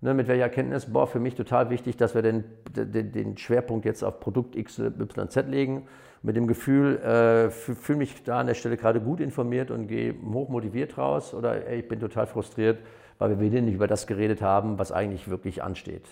ne? 0.00 0.14
mit 0.14 0.28
welcher 0.28 0.42
Erkenntnis, 0.42 0.92
boah, 0.92 1.06
für 1.06 1.20
mich 1.20 1.34
total 1.34 1.70
wichtig, 1.70 1.96
dass 1.96 2.14
wir 2.14 2.22
den, 2.22 2.44
den, 2.76 3.12
den 3.12 3.36
Schwerpunkt 3.38 3.86
jetzt 3.86 4.02
auf 4.02 4.20
Produkt 4.20 4.56
XYZ 4.62 5.48
legen, 5.48 5.86
mit 6.22 6.36
dem 6.36 6.46
Gefühl, 6.46 6.96
äh, 6.98 7.50
fühle 7.50 7.98
mich 7.98 8.24
da 8.24 8.40
an 8.40 8.46
der 8.46 8.54
Stelle 8.54 8.76
gerade 8.76 9.00
gut 9.00 9.20
informiert 9.20 9.70
und 9.70 9.88
gehe 9.88 10.14
hochmotiviert 10.14 10.96
raus 10.96 11.34
oder 11.34 11.66
ey, 11.66 11.80
ich 11.80 11.88
bin 11.88 12.00
total 12.00 12.26
frustriert, 12.26 12.78
weil 13.18 13.30
wir 13.30 13.40
wieder 13.40 13.60
nicht 13.60 13.74
über 13.74 13.86
das 13.86 14.06
geredet 14.06 14.40
haben, 14.40 14.78
was 14.78 14.90
eigentlich 14.90 15.28
wirklich 15.28 15.62
ansteht. 15.62 16.06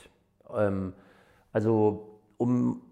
Ähm, 0.55 0.93
also 1.53 2.12
um 2.43 2.83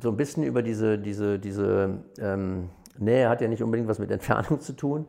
so 0.00 0.10
ein 0.10 0.16
bisschen 0.16 0.44
über 0.44 0.62
diese, 0.62 0.98
diese, 0.98 1.38
diese 1.38 2.04
ähm, 2.20 2.70
Nähe 2.98 3.28
hat 3.28 3.40
ja 3.40 3.48
nicht 3.48 3.62
unbedingt 3.62 3.88
was 3.88 3.98
mit 3.98 4.10
Entfernung 4.10 4.60
zu 4.60 4.74
tun, 4.74 5.08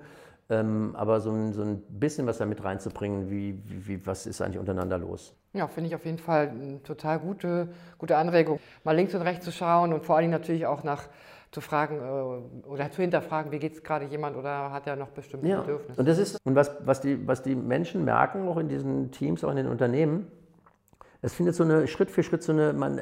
ähm, 0.50 0.96
aber 0.96 1.20
so 1.20 1.32
ein, 1.32 1.54
so 1.54 1.62
ein 1.62 1.84
bisschen 1.90 2.26
was 2.26 2.38
da 2.40 2.46
mit 2.46 2.64
reinzubringen, 2.64 3.30
wie, 3.30 3.62
wie, 3.66 4.06
was 4.06 4.26
ist 4.26 4.42
eigentlich 4.42 4.60
untereinander 4.60 4.98
los. 4.98 5.36
Ja, 5.54 5.68
finde 5.68 5.90
ich 5.90 5.96
auf 5.96 6.06
jeden 6.06 6.20
Fall 6.20 6.50
eine 6.50 6.82
total 6.84 7.20
gute, 7.20 7.70
gute 7.98 8.18
Anregung, 8.18 8.60
mal 8.84 8.96
links 8.96 9.14
und 9.14 9.22
rechts 9.22 9.46
zu 9.46 9.52
schauen 9.52 9.94
und 9.94 10.06
vor 10.06 10.16
allen 10.16 10.24
Dingen 10.24 10.40
natürlich 10.40 10.66
auch 10.66 10.84
nach 10.84 11.04
zu 11.52 11.62
fragen 11.62 11.98
äh, 11.98 12.68
oder 12.68 12.92
zu 12.92 13.02
hinterfragen, 13.02 13.52
wie 13.52 13.60
geht 13.60 13.74
es 13.74 13.84
gerade 13.84 14.06
jemand 14.06 14.36
oder 14.36 14.72
hat 14.72 14.88
er 14.88 14.96
noch 14.96 15.10
bestimmte 15.10 15.48
ja. 15.48 15.62
Bedürfnisse. 15.62 16.00
Und 16.00 16.08
das 16.08 16.18
ist, 16.18 16.38
und 16.44 16.56
was, 16.56 16.72
was, 16.86 17.02
die, 17.02 17.26
was 17.28 17.42
die 17.42 17.56
Menschen 17.56 18.04
merken, 18.04 18.48
auch 18.48 18.58
in 18.58 18.68
diesen 18.68 19.12
Teams, 19.12 19.44
auch 19.44 19.52
in 19.52 19.58
den 19.58 19.68
Unternehmen, 19.68 20.28
es 21.28 21.34
findet 21.34 21.56
so 21.56 21.64
eine 21.64 21.88
Schritt 21.88 22.10
für 22.10 22.24
Schritt 22.24 22.42
so 22.42 22.54
eine, 22.54 22.74
man, 22.74 23.02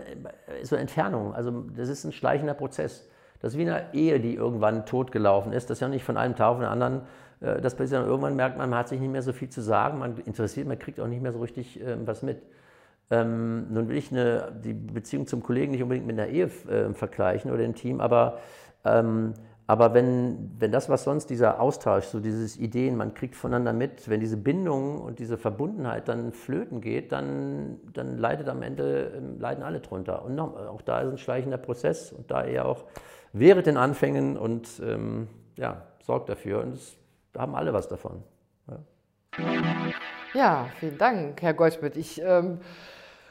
so 0.63 0.75
Entfernung. 0.75 1.33
Also 1.33 1.63
das 1.75 1.89
ist 1.89 2.03
ein 2.05 2.11
schleichender 2.11 2.55
Prozess. 2.55 3.07
Das 3.39 3.53
ist 3.53 3.59
wie 3.59 3.69
eine 3.69 3.93
Ehe, 3.93 4.19
die 4.19 4.33
irgendwann 4.33 4.85
totgelaufen 4.85 5.53
ist. 5.53 5.69
Das 5.69 5.77
ist 5.77 5.81
ja 5.81 5.88
nicht 5.88 6.03
von 6.03 6.17
einem 6.17 6.35
Tag 6.35 6.47
auf 6.49 6.57
den 6.57 6.65
anderen. 6.65 7.01
Äh, 7.41 7.61
das 7.61 7.75
passiert 7.75 8.01
dann 8.01 8.09
irgendwann 8.09 8.35
merkt 8.35 8.57
man, 8.57 8.69
man 8.71 8.79
hat 8.79 8.89
sich 8.89 8.99
nicht 8.99 9.11
mehr 9.11 9.21
so 9.21 9.31
viel 9.31 9.49
zu 9.49 9.61
sagen, 9.61 9.99
man 9.99 10.17
interessiert, 10.17 10.67
man 10.67 10.79
kriegt 10.79 10.99
auch 10.99 11.07
nicht 11.07 11.21
mehr 11.21 11.33
so 11.33 11.39
richtig 11.39 11.79
äh, 11.79 11.95
was 12.05 12.23
mit. 12.23 12.41
Ähm, 13.11 13.67
nun 13.71 13.88
will 13.88 13.97
ich 13.97 14.11
eine, 14.11 14.51
die 14.63 14.73
Beziehung 14.73 15.27
zum 15.27 15.43
Kollegen 15.43 15.71
nicht 15.71 15.83
unbedingt 15.83 16.07
mit 16.07 16.19
einer 16.19 16.27
Ehe 16.27 16.45
äh, 16.45 16.91
vergleichen 16.93 17.51
oder 17.51 17.61
dem 17.61 17.75
Team, 17.75 18.01
aber 18.01 18.39
ähm, 18.83 19.33
aber 19.67 19.95
wenn, 19.95 20.51
wenn 20.60 20.71
das, 20.71 20.89
was 20.89 21.04
sonst 21.04 21.30
dieser 21.32 21.60
Austausch, 21.60 22.06
so 22.06 22.19
dieses 22.19 22.58
Ideen, 22.58 22.95
man 22.95 23.15
kriegt 23.15 23.36
voneinander 23.36 23.73
mit, 23.73 24.08
wenn 24.10 24.19
diese 24.19 24.38
Bindung 24.38 25.01
und 25.01 25.17
diese 25.17 25.39
Verbundenheit 25.39 26.08
dann 26.08 26.34
flöten 26.34 26.82
geht, 26.82 27.12
dann, 27.12 27.80
dann 27.93 28.17
leidet 28.17 28.47
am 28.47 28.62
Ende, 28.62 29.12
ähm, 29.17 29.39
leiden 29.39 29.63
alle 29.63 29.80
drunter. 29.80 30.23
Und 30.23 30.36
noch, 30.36 30.56
auch 30.56 30.84
da 30.84 31.01
ist 31.01 31.12
ein 31.12 31.17
schleichender 31.17 31.58
Prozess 31.58 32.12
und 32.12 32.30
da 32.30 32.43
eher 32.43 32.67
auch 32.67 32.84
während 33.34 33.65
den 33.65 33.78
Anfängen 33.78 34.38
und 34.38 34.82
ähm, 34.86 35.30
ja, 35.58 35.82
sorgt 36.04 36.30
dafür. 36.30 36.62
Und 36.62 36.73
das, 36.73 36.95
da 37.34 37.41
haben 37.41 37.56
alle 37.56 37.73
was 37.73 37.88
davon. 37.88 38.21
Ja, 38.67 38.78
ja 40.36 40.67
vielen 40.80 40.99
Dank, 40.99 41.41
Herr 41.41 41.56
Goldschmidt. 41.56 41.97
Ich 41.97 42.21
ähm 42.21 42.60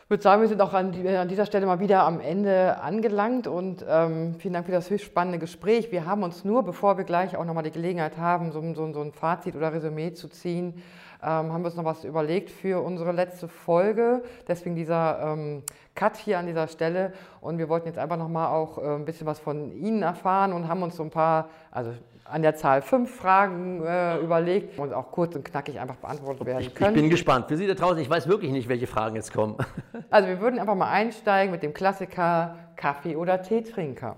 würde 0.08 0.22
sagen, 0.22 0.42
wir 0.42 0.48
sind 0.48 0.60
auch 0.60 0.74
an, 0.74 0.92
die, 0.92 1.08
an, 1.08 1.28
dieser 1.28 1.46
Stelle 1.46 1.64
mal 1.64 1.80
wieder 1.80 2.02
am 2.02 2.20
Ende 2.20 2.78
angelangt 2.80 3.46
und 3.46 3.84
ähm, 3.88 4.34
vielen 4.38 4.52
Dank 4.52 4.66
für 4.66 4.72
das 4.72 4.90
höchst 4.90 5.06
spannende 5.06 5.38
Gespräch. 5.38 5.90
Wir 5.92 6.04
haben 6.04 6.22
uns 6.22 6.44
nur, 6.44 6.62
bevor 6.62 6.98
wir 6.98 7.04
gleich 7.04 7.36
auch 7.36 7.44
nochmal 7.44 7.64
die 7.64 7.70
Gelegenheit 7.70 8.18
haben, 8.18 8.52
so, 8.52 8.60
so, 8.74 8.92
so, 8.92 9.00
ein 9.00 9.12
Fazit 9.12 9.56
oder 9.56 9.72
Resümee 9.72 10.12
zu 10.12 10.28
ziehen, 10.28 10.82
ähm, 11.22 11.52
haben 11.52 11.62
wir 11.62 11.66
uns 11.66 11.76
noch 11.76 11.86
was 11.86 12.04
überlegt 12.04 12.50
für 12.50 12.84
unsere 12.84 13.12
letzte 13.12 13.48
Folge. 13.48 14.22
Deswegen 14.46 14.76
dieser 14.76 15.32
ähm, 15.32 15.62
Cut 15.94 16.18
hier 16.18 16.38
an 16.38 16.46
dieser 16.46 16.68
Stelle. 16.68 17.14
Und 17.40 17.56
wir 17.56 17.70
wollten 17.70 17.86
jetzt 17.86 17.98
einfach 17.98 18.18
nochmal 18.18 18.48
auch 18.48 18.76
äh, 18.76 18.96
ein 18.96 19.06
bisschen 19.06 19.26
was 19.26 19.38
von 19.38 19.72
Ihnen 19.72 20.02
erfahren 20.02 20.52
und 20.52 20.68
haben 20.68 20.82
uns 20.82 20.96
so 20.96 21.02
ein 21.02 21.10
paar, 21.10 21.48
also 21.70 21.92
an 22.24 22.42
der 22.42 22.54
Zahl 22.56 22.80
fünf 22.82 23.14
Fragen 23.14 23.84
äh, 23.84 24.18
überlegt 24.18 24.78
und 24.78 24.92
auch 24.94 25.12
kurz 25.12 25.34
und 25.34 25.44
knackig 25.44 25.78
einfach 25.78 25.96
beantwortet 25.96 26.46
werden 26.46 26.60
ich, 26.62 26.74
können. 26.74 26.94
Ich 26.94 27.02
bin 27.02 27.10
gespannt. 27.10 27.48
Für 27.48 27.56
Sie 27.56 27.66
da 27.66 27.74
draußen, 27.74 27.98
ich 27.98 28.08
weiß 28.08 28.28
wirklich 28.28 28.50
nicht, 28.50 28.68
welche 28.68 28.86
Fragen 28.86 29.16
jetzt 29.16 29.32
kommen. 29.32 29.56
Also 30.10 30.28
wir 30.28 30.40
würden 30.40 30.60
einfach 30.60 30.76
mal 30.76 30.90
einsteigen 30.90 31.50
mit 31.50 31.62
dem 31.62 31.74
Klassiker 31.74 32.56
Kaffee- 32.76 33.16
oder 33.16 33.42
Teetrinker. 33.42 34.16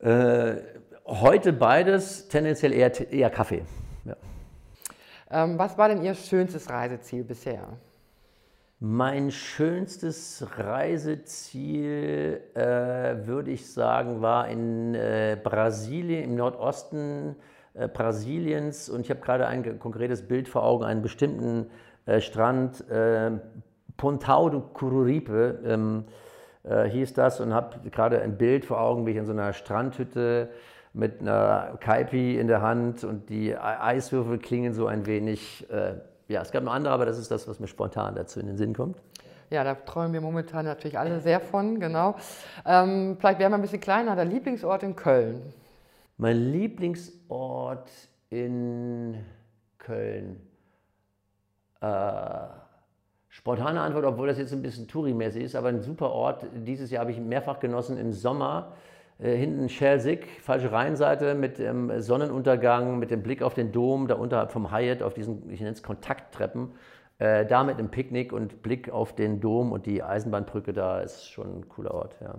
Äh, 0.00 0.56
heute 1.06 1.52
beides, 1.52 2.28
tendenziell 2.28 2.72
eher, 2.72 3.12
eher 3.12 3.30
Kaffee. 3.30 3.62
Ja. 4.04 4.16
Ähm, 5.30 5.58
was 5.58 5.78
war 5.78 5.88
denn 5.88 6.02
Ihr 6.02 6.14
schönstes 6.14 6.68
Reiseziel 6.68 7.24
bisher? 7.24 7.68
Mein 8.78 9.30
schönstes 9.30 10.46
Reiseziel, 10.58 12.42
äh, 12.52 13.26
würde 13.26 13.50
ich 13.50 13.72
sagen, 13.72 14.20
war 14.20 14.48
in 14.48 14.94
äh, 14.94 15.38
Brasilien 15.42 16.24
im 16.24 16.34
Nordosten 16.34 17.36
äh, 17.72 17.88
Brasiliens 17.88 18.90
und 18.90 19.00
ich 19.00 19.08
habe 19.08 19.20
gerade 19.20 19.46
ein 19.46 19.78
konkretes 19.78 20.28
Bild 20.28 20.46
vor 20.46 20.62
Augen, 20.62 20.84
einen 20.84 21.00
bestimmten 21.00 21.70
äh, 22.04 22.20
Strand, 22.20 22.86
äh, 22.90 23.30
Pontau 23.96 24.50
do 24.50 24.60
Cururipe 24.60 25.58
ähm, 25.64 26.04
äh, 26.62 26.84
hieß 26.84 27.14
das 27.14 27.40
und 27.40 27.54
habe 27.54 27.88
gerade 27.88 28.20
ein 28.20 28.36
Bild 28.36 28.66
vor 28.66 28.78
Augen, 28.78 29.06
wie 29.06 29.12
ich 29.12 29.16
in 29.16 29.24
so 29.24 29.32
einer 29.32 29.54
Strandhütte 29.54 30.50
mit 30.92 31.22
einer 31.22 31.78
Kaipi 31.80 32.38
in 32.38 32.46
der 32.46 32.60
Hand 32.60 33.04
und 33.04 33.30
die 33.30 33.56
Eiswürfel 33.56 34.36
klingen 34.36 34.74
so 34.74 34.86
ein 34.86 35.06
wenig. 35.06 35.66
Ja, 36.28 36.42
es 36.42 36.50
gab 36.50 36.64
noch 36.64 36.72
andere, 36.72 36.92
aber 36.92 37.06
das 37.06 37.18
ist 37.18 37.30
das, 37.30 37.46
was 37.46 37.60
mir 37.60 37.68
spontan 37.68 38.14
dazu 38.14 38.40
in 38.40 38.46
den 38.46 38.56
Sinn 38.56 38.74
kommt. 38.74 39.00
Ja, 39.50 39.62
da 39.62 39.74
träumen 39.74 40.12
wir 40.12 40.20
momentan 40.20 40.64
natürlich 40.64 40.98
alle 40.98 41.20
sehr 41.20 41.40
von, 41.40 41.78
genau. 41.78 42.16
Ähm, 42.64 43.16
vielleicht 43.18 43.38
wären 43.38 43.52
wir 43.52 43.56
ein 43.56 43.62
bisschen 43.62 43.80
kleiner, 43.80 44.16
der 44.16 44.24
Lieblingsort 44.24 44.82
in 44.82 44.96
Köln. 44.96 45.40
Mein 46.16 46.52
Lieblingsort 46.52 47.88
in 48.30 49.24
Köln. 49.78 50.40
Äh, 51.80 52.48
spontane 53.28 53.80
Antwort, 53.80 54.04
obwohl 54.04 54.26
das 54.26 54.38
jetzt 54.38 54.52
ein 54.52 54.62
bisschen 54.62 54.88
Touri-mäßig 54.88 55.44
ist, 55.44 55.54
aber 55.54 55.68
ein 55.68 55.82
super 55.82 56.10
Ort. 56.10 56.44
Dieses 56.52 56.90
Jahr 56.90 57.02
habe 57.02 57.12
ich 57.12 57.20
mehrfach 57.20 57.60
genossen 57.60 57.98
im 57.98 58.12
Sommer. 58.12 58.72
Äh, 59.18 59.36
hinten 59.36 59.68
Schelsig, 59.68 60.26
falsche 60.42 60.72
Rheinseite 60.72 61.34
mit 61.34 61.58
dem 61.58 62.00
Sonnenuntergang, 62.00 62.98
mit 62.98 63.10
dem 63.10 63.22
Blick 63.22 63.42
auf 63.42 63.54
den 63.54 63.72
Dom, 63.72 64.08
da 64.08 64.14
unterhalb 64.14 64.52
vom 64.52 64.70
Hyatt 64.70 65.02
auf 65.02 65.14
diesen, 65.14 65.50
ich 65.50 65.60
nenne 65.60 65.72
es 65.72 65.82
Kontakttreppen. 65.82 66.72
Äh, 67.18 67.46
da 67.46 67.64
mit 67.64 67.78
einem 67.78 67.88
Picknick 67.88 68.32
und 68.32 68.62
Blick 68.62 68.90
auf 68.90 69.14
den 69.14 69.40
Dom 69.40 69.72
und 69.72 69.86
die 69.86 70.02
Eisenbahnbrücke 70.02 70.74
da 70.74 71.00
ist 71.00 71.30
schon 71.30 71.60
ein 71.60 71.68
cooler 71.68 71.94
Ort. 71.94 72.16
Ja. 72.20 72.34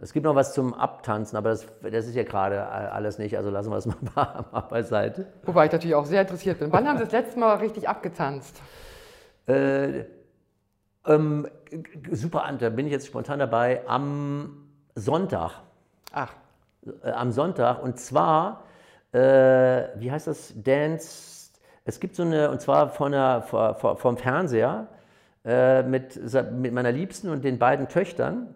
Es 0.00 0.12
gibt 0.12 0.24
noch 0.24 0.34
was 0.34 0.52
zum 0.52 0.74
Abtanzen, 0.74 1.38
aber 1.38 1.50
das, 1.50 1.66
das 1.82 2.06
ist 2.06 2.14
ja 2.14 2.22
gerade 2.22 2.68
alles 2.68 3.18
nicht, 3.18 3.36
also 3.36 3.50
lassen 3.50 3.70
wir 3.70 3.78
es 3.78 3.86
mal, 4.14 4.44
mal 4.52 4.60
beiseite. 4.60 5.26
Wobei 5.44 5.66
ich 5.66 5.72
natürlich 5.72 5.94
auch 5.94 6.04
sehr 6.04 6.20
interessiert 6.20 6.58
bin. 6.58 6.70
Wann 6.70 6.86
haben 6.86 6.98
Sie 6.98 7.04
das 7.04 7.12
letzte 7.12 7.40
Mal 7.40 7.54
richtig 7.56 7.88
abgetanzt? 7.88 8.60
Äh, 9.46 10.04
ähm, 11.06 11.48
super, 12.12 12.44
Ante, 12.44 12.70
bin 12.70 12.86
ich 12.86 12.92
jetzt 12.92 13.06
spontan 13.06 13.38
dabei, 13.38 13.88
am 13.88 14.68
Sonntag. 14.94 15.62
Ach. 16.12 16.32
Äh, 17.02 17.10
am 17.10 17.30
Sonntag 17.32 17.82
und 17.82 17.98
zwar, 17.98 18.64
äh, 19.12 19.18
wie 19.96 20.10
heißt 20.10 20.26
das, 20.26 20.54
Dance, 20.56 21.50
es 21.84 22.00
gibt 22.00 22.16
so 22.16 22.22
eine, 22.22 22.50
und 22.50 22.60
zwar 22.60 22.90
von 22.90 23.12
der, 23.12 23.42
vom 23.42 24.16
Fernseher 24.16 24.88
äh, 25.44 25.82
mit, 25.82 26.20
mit 26.52 26.72
meiner 26.72 26.92
Liebsten 26.92 27.30
und 27.30 27.44
den 27.44 27.58
beiden 27.58 27.88
Töchtern 27.88 28.54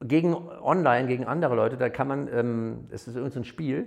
gegen 0.00 0.34
online, 0.34 1.06
gegen 1.06 1.24
andere 1.24 1.54
Leute, 1.54 1.76
da 1.76 1.88
kann 1.88 2.08
man, 2.08 2.28
ähm, 2.32 2.88
es 2.90 3.06
ist 3.06 3.14
irgendein 3.14 3.44
so 3.44 3.48
Spiel, 3.48 3.86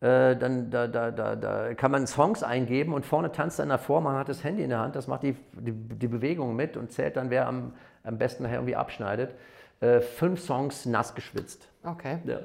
äh, 0.00 0.36
dann 0.36 0.70
da, 0.70 0.86
da, 0.86 1.10
da, 1.10 1.36
da 1.36 1.72
kann 1.74 1.90
man 1.90 2.06
Songs 2.06 2.42
eingeben 2.42 2.92
und 2.92 3.06
vorne 3.06 3.32
tanzt 3.32 3.60
einer 3.60 3.78
vor, 3.78 4.02
man 4.02 4.16
hat 4.16 4.28
das 4.28 4.44
Handy 4.44 4.62
in 4.62 4.68
der 4.68 4.80
Hand, 4.80 4.96
das 4.96 5.08
macht 5.08 5.22
die, 5.22 5.34
die, 5.52 5.72
die 5.72 6.08
Bewegung 6.08 6.54
mit 6.54 6.76
und 6.76 6.92
zählt 6.92 7.16
dann, 7.16 7.30
wer 7.30 7.46
am, 7.46 7.72
am 8.02 8.18
besten 8.18 8.42
nachher 8.42 8.56
irgendwie 8.56 8.76
abschneidet. 8.76 9.34
Äh, 9.80 10.00
fünf 10.00 10.40
Songs 10.40 10.86
nass 10.86 11.14
geschwitzt. 11.14 11.68
Okay. 11.84 12.18
Ja. 12.24 12.40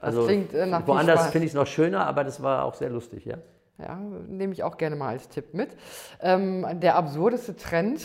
Also 0.00 0.20
das 0.20 0.28
klingt 0.28 0.54
äh, 0.54 0.66
nach 0.66 0.86
woanders 0.86 1.28
finde 1.30 1.46
ich 1.46 1.52
es 1.52 1.54
noch 1.56 1.66
schöner, 1.66 2.06
aber 2.06 2.24
das 2.24 2.42
war 2.42 2.64
auch 2.64 2.74
sehr 2.74 2.90
lustig, 2.90 3.24
ja. 3.24 3.38
Ja, 3.78 3.96
nehme 3.96 4.52
ich 4.52 4.62
auch 4.62 4.76
gerne 4.76 4.94
mal 4.94 5.08
als 5.08 5.28
Tipp 5.28 5.52
mit. 5.52 5.76
Ähm, 6.20 6.64
der 6.80 6.94
absurdeste 6.94 7.56
Trend? 7.56 8.04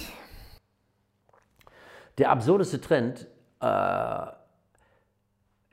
Der 2.18 2.32
absurdeste 2.32 2.82
Trend, 2.82 3.28
äh, 3.62 4.26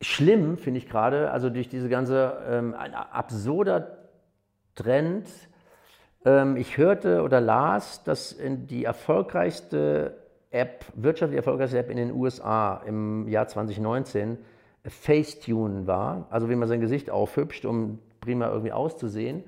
schlimm, 0.02 0.58
finde 0.58 0.78
ich 0.78 0.88
gerade, 0.88 1.30
also 1.30 1.48
durch 1.48 1.68
diese 1.68 1.88
ganze, 1.88 2.42
ähm, 2.48 2.74
ein 2.74 2.94
absurder 2.94 4.08
Trend. 4.74 5.28
Ähm, 6.26 6.56
ich 6.56 6.76
hörte 6.76 7.22
oder 7.22 7.40
las, 7.40 8.04
dass 8.04 8.36
die 8.38 8.84
erfolgreichste 8.84 10.25
App, 10.56 10.84
wirtschaftlich 10.94 11.36
erfolgreichste 11.36 11.78
App 11.78 11.90
in 11.90 11.96
den 11.96 12.12
USA 12.12 12.82
im 12.86 13.28
Jahr 13.28 13.46
2019 13.46 14.38
Facetune 14.84 15.86
war, 15.86 16.26
also 16.30 16.48
wie 16.48 16.56
man 16.56 16.68
sein 16.68 16.80
Gesicht 16.80 17.10
aufhübscht, 17.10 17.64
um 17.64 17.98
prima 18.20 18.48
irgendwie 18.48 18.72
auszusehen. 18.72 19.44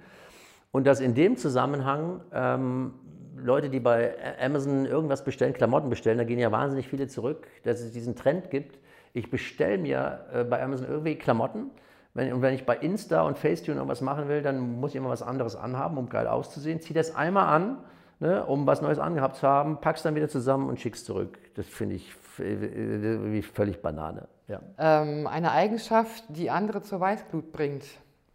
Und 0.71 0.87
dass 0.87 1.01
in 1.01 1.15
dem 1.15 1.37
Zusammenhang 1.37 2.21
ähm, 2.33 2.95
Leute, 3.37 3.71
die 3.71 3.81
bei 3.81 4.15
Amazon 4.41 4.85
irgendwas 4.85 5.25
bestellen, 5.25 5.53
Klamotten 5.53 5.89
bestellen, 5.91 6.19
da 6.19 6.25
gehen 6.25 6.39
ja 6.39 6.53
wahnsinnig 6.53 6.89
viele 6.89 7.07
zurück, 7.07 7.47
dass 7.63 7.81
es 7.81 7.93
diesen 7.93 8.17
Trend 8.17 8.51
gibt, 8.51 8.79
ich 9.13 9.31
bestelle 9.31 9.79
mir 9.79 10.27
äh, 10.33 10.45
bei 10.45 10.63
Amazon 10.63 10.89
irgendwie 10.89 11.17
Klamotten. 11.17 11.71
Wenn, 12.15 12.33
und 12.33 12.43
wenn 12.43 12.55
ich 12.55 12.67
bei 12.67 12.77
Insta 12.77 13.23
und 13.23 13.39
Facetune 13.39 13.77
irgendwas 13.77 14.01
machen 14.01 14.29
will, 14.29 14.43
dann 14.43 14.81
muss 14.81 14.91
ich 14.91 14.97
immer 14.97 15.09
was 15.09 15.23
anderes 15.23 15.57
anhaben, 15.57 15.99
um 15.99 16.09
geil 16.09 16.27
auszusehen. 16.27 16.81
Zieh 16.81 16.95
das 16.95 17.15
einmal 17.15 17.47
an, 17.47 17.79
ne, 18.21 18.45
um 18.45 18.67
was 18.67 18.83
Neues 18.83 18.99
angehabt 18.99 19.37
zu 19.37 19.47
haben, 19.47 19.81
pack's 19.81 20.03
dann 20.03 20.15
wieder 20.15 20.29
zusammen 20.29 20.69
und 20.69 20.81
schick's 20.81 21.05
zurück. 21.05 21.39
Das 21.55 21.67
finde 21.67 21.97
ich 21.97 22.15
wie 22.39 23.43
völlig 23.43 23.83
Banane. 23.83 24.29
Ja. 24.47 24.61
Ähm, 24.79 25.27
eine 25.27 25.53
Eigenschaft, 25.53 26.25
die 26.29 26.51
andere 26.51 26.83
zur 26.83 27.01
Weißglut 27.01 27.53
bringt. 27.53 27.85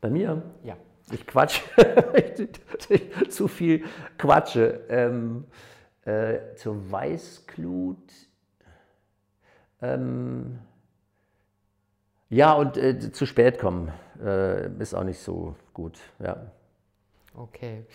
Bei 0.01 0.09
mir? 0.09 0.41
Ja. 0.63 0.75
Ich 1.11 1.25
quatsche. 1.25 1.61
Zu 3.29 3.47
viel 3.47 3.83
quatsche. 4.17 4.81
Ähm, 4.89 5.45
äh, 6.05 6.55
zur 6.55 6.91
Weißglut. 6.91 8.11
Ähm, 9.81 10.59
ja, 12.29 12.53
und 12.53 12.77
äh, 12.77 13.11
zu 13.11 13.25
spät 13.25 13.59
kommen 13.59 13.91
äh, 14.23 14.67
ist 14.79 14.93
auch 14.93 15.03
nicht 15.03 15.19
so 15.19 15.55
gut. 15.73 15.99
Ja. 16.19 16.51
Okay. 17.35 17.85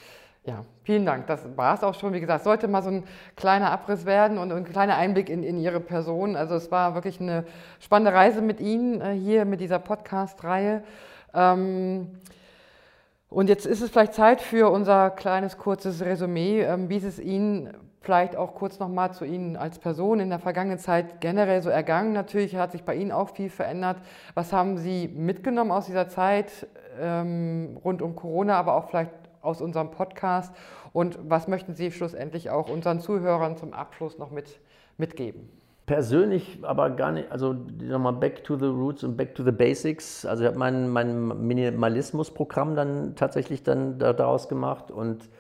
Ja, 0.45 0.65
vielen 0.85 1.05
Dank. 1.05 1.27
Das 1.27 1.45
war 1.57 1.75
es 1.75 1.83
auch 1.83 1.95
schon. 1.95 2.15
Wie 2.15 2.21
gesagt, 2.21 2.45
sollte 2.45 2.69
mal 2.69 2.83
so 2.83 2.91
ein 2.91 3.05
kleiner 3.37 3.71
Abriss 3.71 4.07
werden 4.07 4.39
und 4.39 4.51
ein 4.51 4.65
kleiner 4.65 4.97
Einblick 4.97 5.29
in, 5.29 5.43
in 5.43 5.59
Ihre 5.59 5.81
Person. 5.81 6.37
Also 6.37 6.55
es 6.55 6.71
war 6.71 6.95
wirklich 6.95 7.21
eine 7.21 7.45
spannende 7.81 8.15
Reise 8.15 8.41
mit 8.41 8.61
Ihnen 8.61 9.01
äh, 9.01 9.13
hier 9.13 9.45
mit 9.45 9.61
dieser 9.61 9.79
Podcast-Reihe. 9.79 10.83
Ähm, 11.35 12.09
und 13.29 13.49
jetzt 13.49 13.67
ist 13.67 13.83
es 13.83 13.91
vielleicht 13.91 14.15
Zeit 14.15 14.41
für 14.41 14.71
unser 14.71 15.11
kleines 15.11 15.59
kurzes 15.59 16.03
Resümee, 16.03 16.63
ähm, 16.63 16.89
wie 16.89 16.97
ist 16.97 17.05
es 17.05 17.19
Ihnen 17.19 17.75
vielleicht 18.01 18.37
auch 18.37 18.55
kurz 18.55 18.79
nochmal 18.79 19.13
zu 19.13 19.27
Ihnen 19.27 19.57
als 19.57 19.79
Person 19.79 20.19
in 20.19 20.31
der 20.31 20.39
vergangenen 20.39 20.79
Zeit 20.79 21.21
generell 21.21 21.61
so 21.61 21.69
ergangen. 21.69 22.15
Natürlich 22.15 22.57
hat 22.57 22.73
sich 22.73 22.85
bei 22.85 22.95
Ihnen 22.95 23.13
auch 23.13 23.31
viel 23.31 23.51
verändert. 23.51 23.99
Was 24.33 24.51
haben 24.53 24.79
Sie 24.79 25.09
mitgenommen 25.09 25.71
aus 25.71 25.87
dieser 25.87 26.09
Zeit 26.09 26.67
ähm, 26.99 27.79
rund 27.85 28.01
um 28.01 28.17
Corona, 28.17 28.57
aber 28.57 28.77
auch 28.77 28.89
vielleicht 28.89 29.11
aus 29.43 29.61
unserem 29.61 29.91
Podcast? 29.91 30.55
Und 30.93 31.19
was 31.23 31.49
möchten 31.49 31.75
Sie 31.75 31.91
schlussendlich 31.91 32.51
auch 32.51 32.69
unseren 32.69 33.01
Zuhörern 33.01 33.57
zum 33.57 33.73
Abschluss 33.73 34.19
noch 34.19 34.31
mit, 34.31 34.61
mitgeben? 34.97 35.49
Persönlich 35.87 36.59
aber 36.63 36.91
gar 36.91 37.13
nicht, 37.13 37.33
also 37.33 37.55
nochmal 37.81 38.13
back 38.13 38.45
to 38.45 38.57
the 38.57 38.67
roots 38.67 39.05
und 39.05 39.17
back 39.17 39.35
to 39.35 39.43
the 39.43 39.53
basics. 39.53 40.27
Also 40.27 40.45
ich 40.45 40.49
habe 40.49 40.59
mein, 40.59 40.91
mein 40.91 41.47
Minimalismus-Programm 41.47 42.77
dann 42.77 43.17
tatsächlich 43.17 43.63
dann 43.63 43.99
daraus 43.99 44.51
gemacht 44.51 44.91
und 44.91 45.31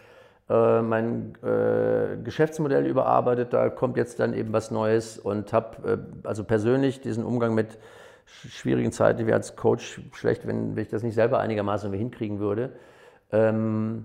äh, 0.49 0.81
mein 0.81 1.35
äh, 1.43 2.17
Geschäftsmodell 2.25 2.87
überarbeitet. 2.87 3.53
Da 3.53 3.69
kommt 3.69 3.99
jetzt 3.99 4.21
dann 4.21 4.33
eben 4.33 4.53
was 4.55 4.71
Neues 4.71 5.19
und 5.19 5.53
habe 5.53 5.99
äh, 6.25 6.27
also 6.27 6.45
persönlich 6.45 7.03
diesen 7.03 7.25
Umgang 7.25 7.55
mit 7.55 7.79
schwierigen 8.25 8.93
Zeiten, 8.93 9.27
wie 9.27 9.33
als 9.35 9.57
Coach 9.57 10.01
schlecht, 10.13 10.47
wenn, 10.47 10.77
wenn 10.77 10.83
ich 10.83 10.89
das 10.89 11.03
nicht 11.03 11.15
selber 11.15 11.41
einigermaßen 11.41 11.93
hinkriegen 11.93 12.39
würde. 12.39 12.71
Ähm, 13.33 14.05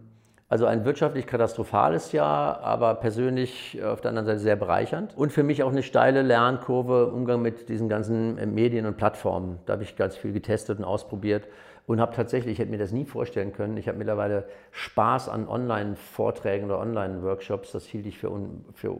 also 0.49 0.67
ein 0.67 0.85
wirtschaftlich 0.85 1.25
katastrophales 1.25 2.11
Jahr, 2.11 2.61
aber 2.61 2.93
persönlich 2.93 3.83
auf 3.83 4.01
der 4.01 4.09
anderen 4.09 4.27
Seite 4.27 4.39
sehr 4.39 4.55
bereichernd. 4.55 5.17
Und 5.17 5.33
für 5.33 5.41
mich 5.41 5.63
auch 5.63 5.71
eine 5.71 5.81
steile 5.81 6.21
Lernkurve 6.21 7.07
Umgang 7.07 7.41
mit 7.41 7.69
diesen 7.69 7.89
ganzen 7.89 8.37
äh, 8.37 8.45
Medien 8.45 8.85
und 8.85 8.95
Plattformen. 8.95 9.57
Da 9.65 9.73
habe 9.73 9.83
ich 9.83 9.95
ganz 9.95 10.15
viel 10.15 10.31
getestet 10.31 10.77
und 10.77 10.85
ausprobiert 10.85 11.47
und 11.87 11.99
habe 11.99 12.15
tatsächlich, 12.15 12.53
ich 12.53 12.59
hätte 12.59 12.69
mir 12.71 12.77
das 12.77 12.91
nie 12.91 13.05
vorstellen 13.05 13.51
können, 13.51 13.77
ich 13.77 13.87
habe 13.87 13.97
mittlerweile 13.97 14.45
Spaß 14.71 15.27
an 15.27 15.47
Online-Vorträgen 15.47 16.65
oder 16.65 16.79
Online-Workshops. 16.79 17.71
Das 17.71 17.85
hielt 17.85 18.05
ich 18.05 18.19
für, 18.19 18.29
un, 18.29 18.63
für 18.73 18.95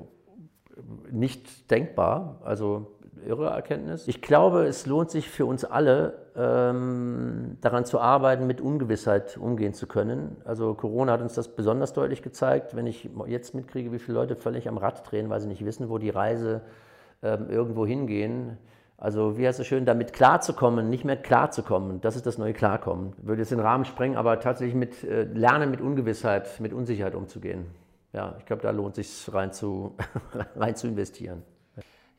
nicht 1.12 1.70
denkbar. 1.70 2.42
Also 2.44 2.96
irre 3.26 3.50
Erkenntnis. 3.50 4.08
Ich 4.08 4.22
glaube, 4.22 4.66
es 4.66 4.86
lohnt 4.86 5.12
sich 5.12 5.30
für 5.30 5.46
uns 5.46 5.66
alle, 5.66 6.14
ähm, 6.36 7.58
daran 7.62 7.86
zu 7.86 8.00
arbeiten, 8.00 8.48
mit 8.48 8.62
Ungewissheit 8.62 9.38
umgehen 9.38 9.74
zu 9.74 9.88
können. 9.88 10.38
Also 10.46 10.74
Corona 10.74 11.14
hat 11.14 11.22
uns 11.22 11.34
das 11.34 11.56
besonders 11.56 11.94
deutlich 11.94 12.22
gezeigt. 12.22 12.76
Wenn 12.76 12.88
ich 12.88 13.10
jetzt 13.28 13.54
mitkriege, 13.54 13.92
wie 13.92 14.00
viele 14.00 14.18
Leute 14.18 14.36
völlig 14.36 14.68
am 14.68 14.78
Rad 14.78 15.10
drehen, 15.10 15.30
weil 15.30 15.40
sie 15.40 15.48
nicht 15.48 15.64
wissen, 15.66 15.90
wo 15.90 15.98
die 15.98 16.10
Reise 16.10 16.62
ähm, 17.22 17.50
irgendwo 17.50 17.86
hingehen. 17.86 18.58
Also 18.98 19.38
wie 19.38 19.48
heißt 19.48 19.60
es 19.60 19.68
schön, 19.68 19.86
damit 19.86 20.14
klarzukommen, 20.14 20.90
nicht 20.90 21.04
mehr 21.04 21.18
klarzukommen. 21.18 22.02
Das 22.02 22.16
ist 22.16 22.26
das 22.26 22.38
neue 22.38 22.54
Klarkommen. 22.54 23.14
Würde 23.18 23.42
jetzt 23.42 23.52
den 23.52 23.60
Rahmen 23.60 23.86
sprengen, 23.86 24.18
aber 24.18 24.40
tatsächlich 24.40 24.76
mit 24.76 25.04
äh, 25.04 25.24
Lernen 25.24 25.72
mit 25.72 25.82
Ungewissheit, 25.82 26.60
mit 26.60 26.74
Unsicherheit 26.74 27.16
umzugehen. 27.16 27.66
Ja, 28.14 28.36
ich 28.40 28.46
glaube, 28.46 28.62
da 28.62 28.72
lohnt 28.72 28.98
es 28.98 29.26
sich 29.26 29.34
rein 29.34 29.52
zu, 29.52 29.96
rein 30.56 30.76
zu 30.76 30.88
investieren. 30.88 31.44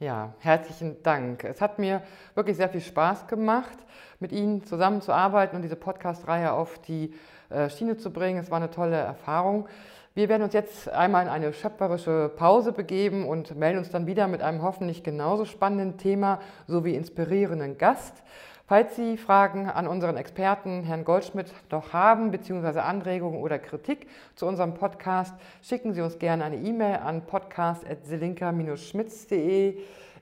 Ja, 0.05 0.35
herzlichen 0.41 1.03
Dank. 1.03 1.45
Es 1.45 1.63
hat 1.63 1.79
mir 1.79 2.03
wirklich 2.35 2.59
sehr 2.59 2.69
viel 2.69 2.83
Spaß 2.83 3.27
gemacht, 3.27 3.79
mit 4.21 4.33
Ihnen 4.33 4.63
zusammenzuarbeiten 4.63 5.57
und 5.57 5.63
diese 5.63 5.77
Podcast-Reihe 5.77 6.53
auf 6.53 6.79
die 6.81 7.15
äh, 7.49 7.71
Schiene 7.71 7.97
zu 7.97 8.13
bringen. 8.13 8.39
Es 8.39 8.51
war 8.51 8.59
eine 8.59 8.71
tolle 8.71 8.97
Erfahrung. 8.97 9.67
Wir 10.15 10.29
werden 10.29 10.43
uns 10.43 10.53
jetzt 10.53 10.91
einmal 10.91 11.23
in 11.23 11.31
eine 11.31 11.55
schöpferische 11.55 12.31
Pause 12.37 12.73
begeben 12.73 13.27
und 13.27 13.57
melden 13.57 13.79
uns 13.79 13.89
dann 13.89 14.07
wieder 14.07 14.29
mit 14.29 14.43
einem 14.43 14.61
hoffentlich 14.61 15.05
genauso 15.05 15.47
spannenden 15.47 15.97
Thema 15.97 16.39
sowie 16.67 16.97
inspirierenden 16.97 17.79
Gast. 17.79 18.23
Falls 18.67 18.97
Sie 18.97 19.19
Fragen 19.19 19.69
an 19.69 19.87
unseren 19.87 20.17
Experten, 20.17 20.85
Herrn 20.85 21.05
Goldschmidt, 21.05 21.53
noch 21.71 21.93
haben, 21.93 22.31
beziehungsweise 22.31 22.83
Anregungen 22.83 23.43
oder 23.43 23.59
Kritik 23.59 24.07
zu 24.37 24.47
unserem 24.47 24.73
Podcast, 24.73 25.35
schicken 25.61 25.93
Sie 25.93 26.01
uns 26.01 26.19
gerne 26.19 26.45
eine 26.45 26.57
E-Mail 26.57 27.01
an 27.05 27.27
podcast.selinka-schmitz.de. 27.27 29.77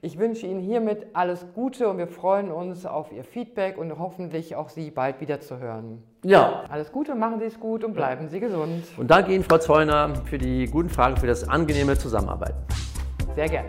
Ich 0.05 0.19
wünsche 0.19 0.49
Ihnen 0.49 0.59
hiermit 0.59 1.07
alles 1.13 1.47
Gute 1.55 1.89
und 1.89 1.99
wir 1.99 2.09
freuen 2.09 2.51
uns 2.51 2.85
auf 2.85 3.13
Ihr 3.13 3.23
Feedback 3.23 3.79
und 3.79 3.97
hoffentlich 3.97 4.57
auch 4.57 4.71
Sie 4.71 4.91
bald 4.91 5.21
wieder 5.21 5.41
zu 5.41 5.61
hören. 5.61 6.03
Ja. 6.25 6.65
Alles 6.69 6.91
Gute, 6.91 7.15
machen 7.15 7.39
Sie 7.39 7.45
es 7.45 7.61
gut 7.61 7.85
und 7.85 7.95
bleiben 7.95 8.27
Sie 8.27 8.41
gesund. 8.41 8.83
Und 8.97 9.09
danke 9.09 9.33
Ihnen, 9.33 9.45
Frau 9.45 9.59
Zeuner, 9.59 10.17
für 10.25 10.39
die 10.39 10.67
guten 10.67 10.89
Fragen, 10.89 11.17
für 11.17 11.29
das 11.29 11.49
angenehme 11.49 11.97
Zusammenarbeiten. 11.97 12.59
Sehr 13.37 13.49
gerne. 13.49 13.69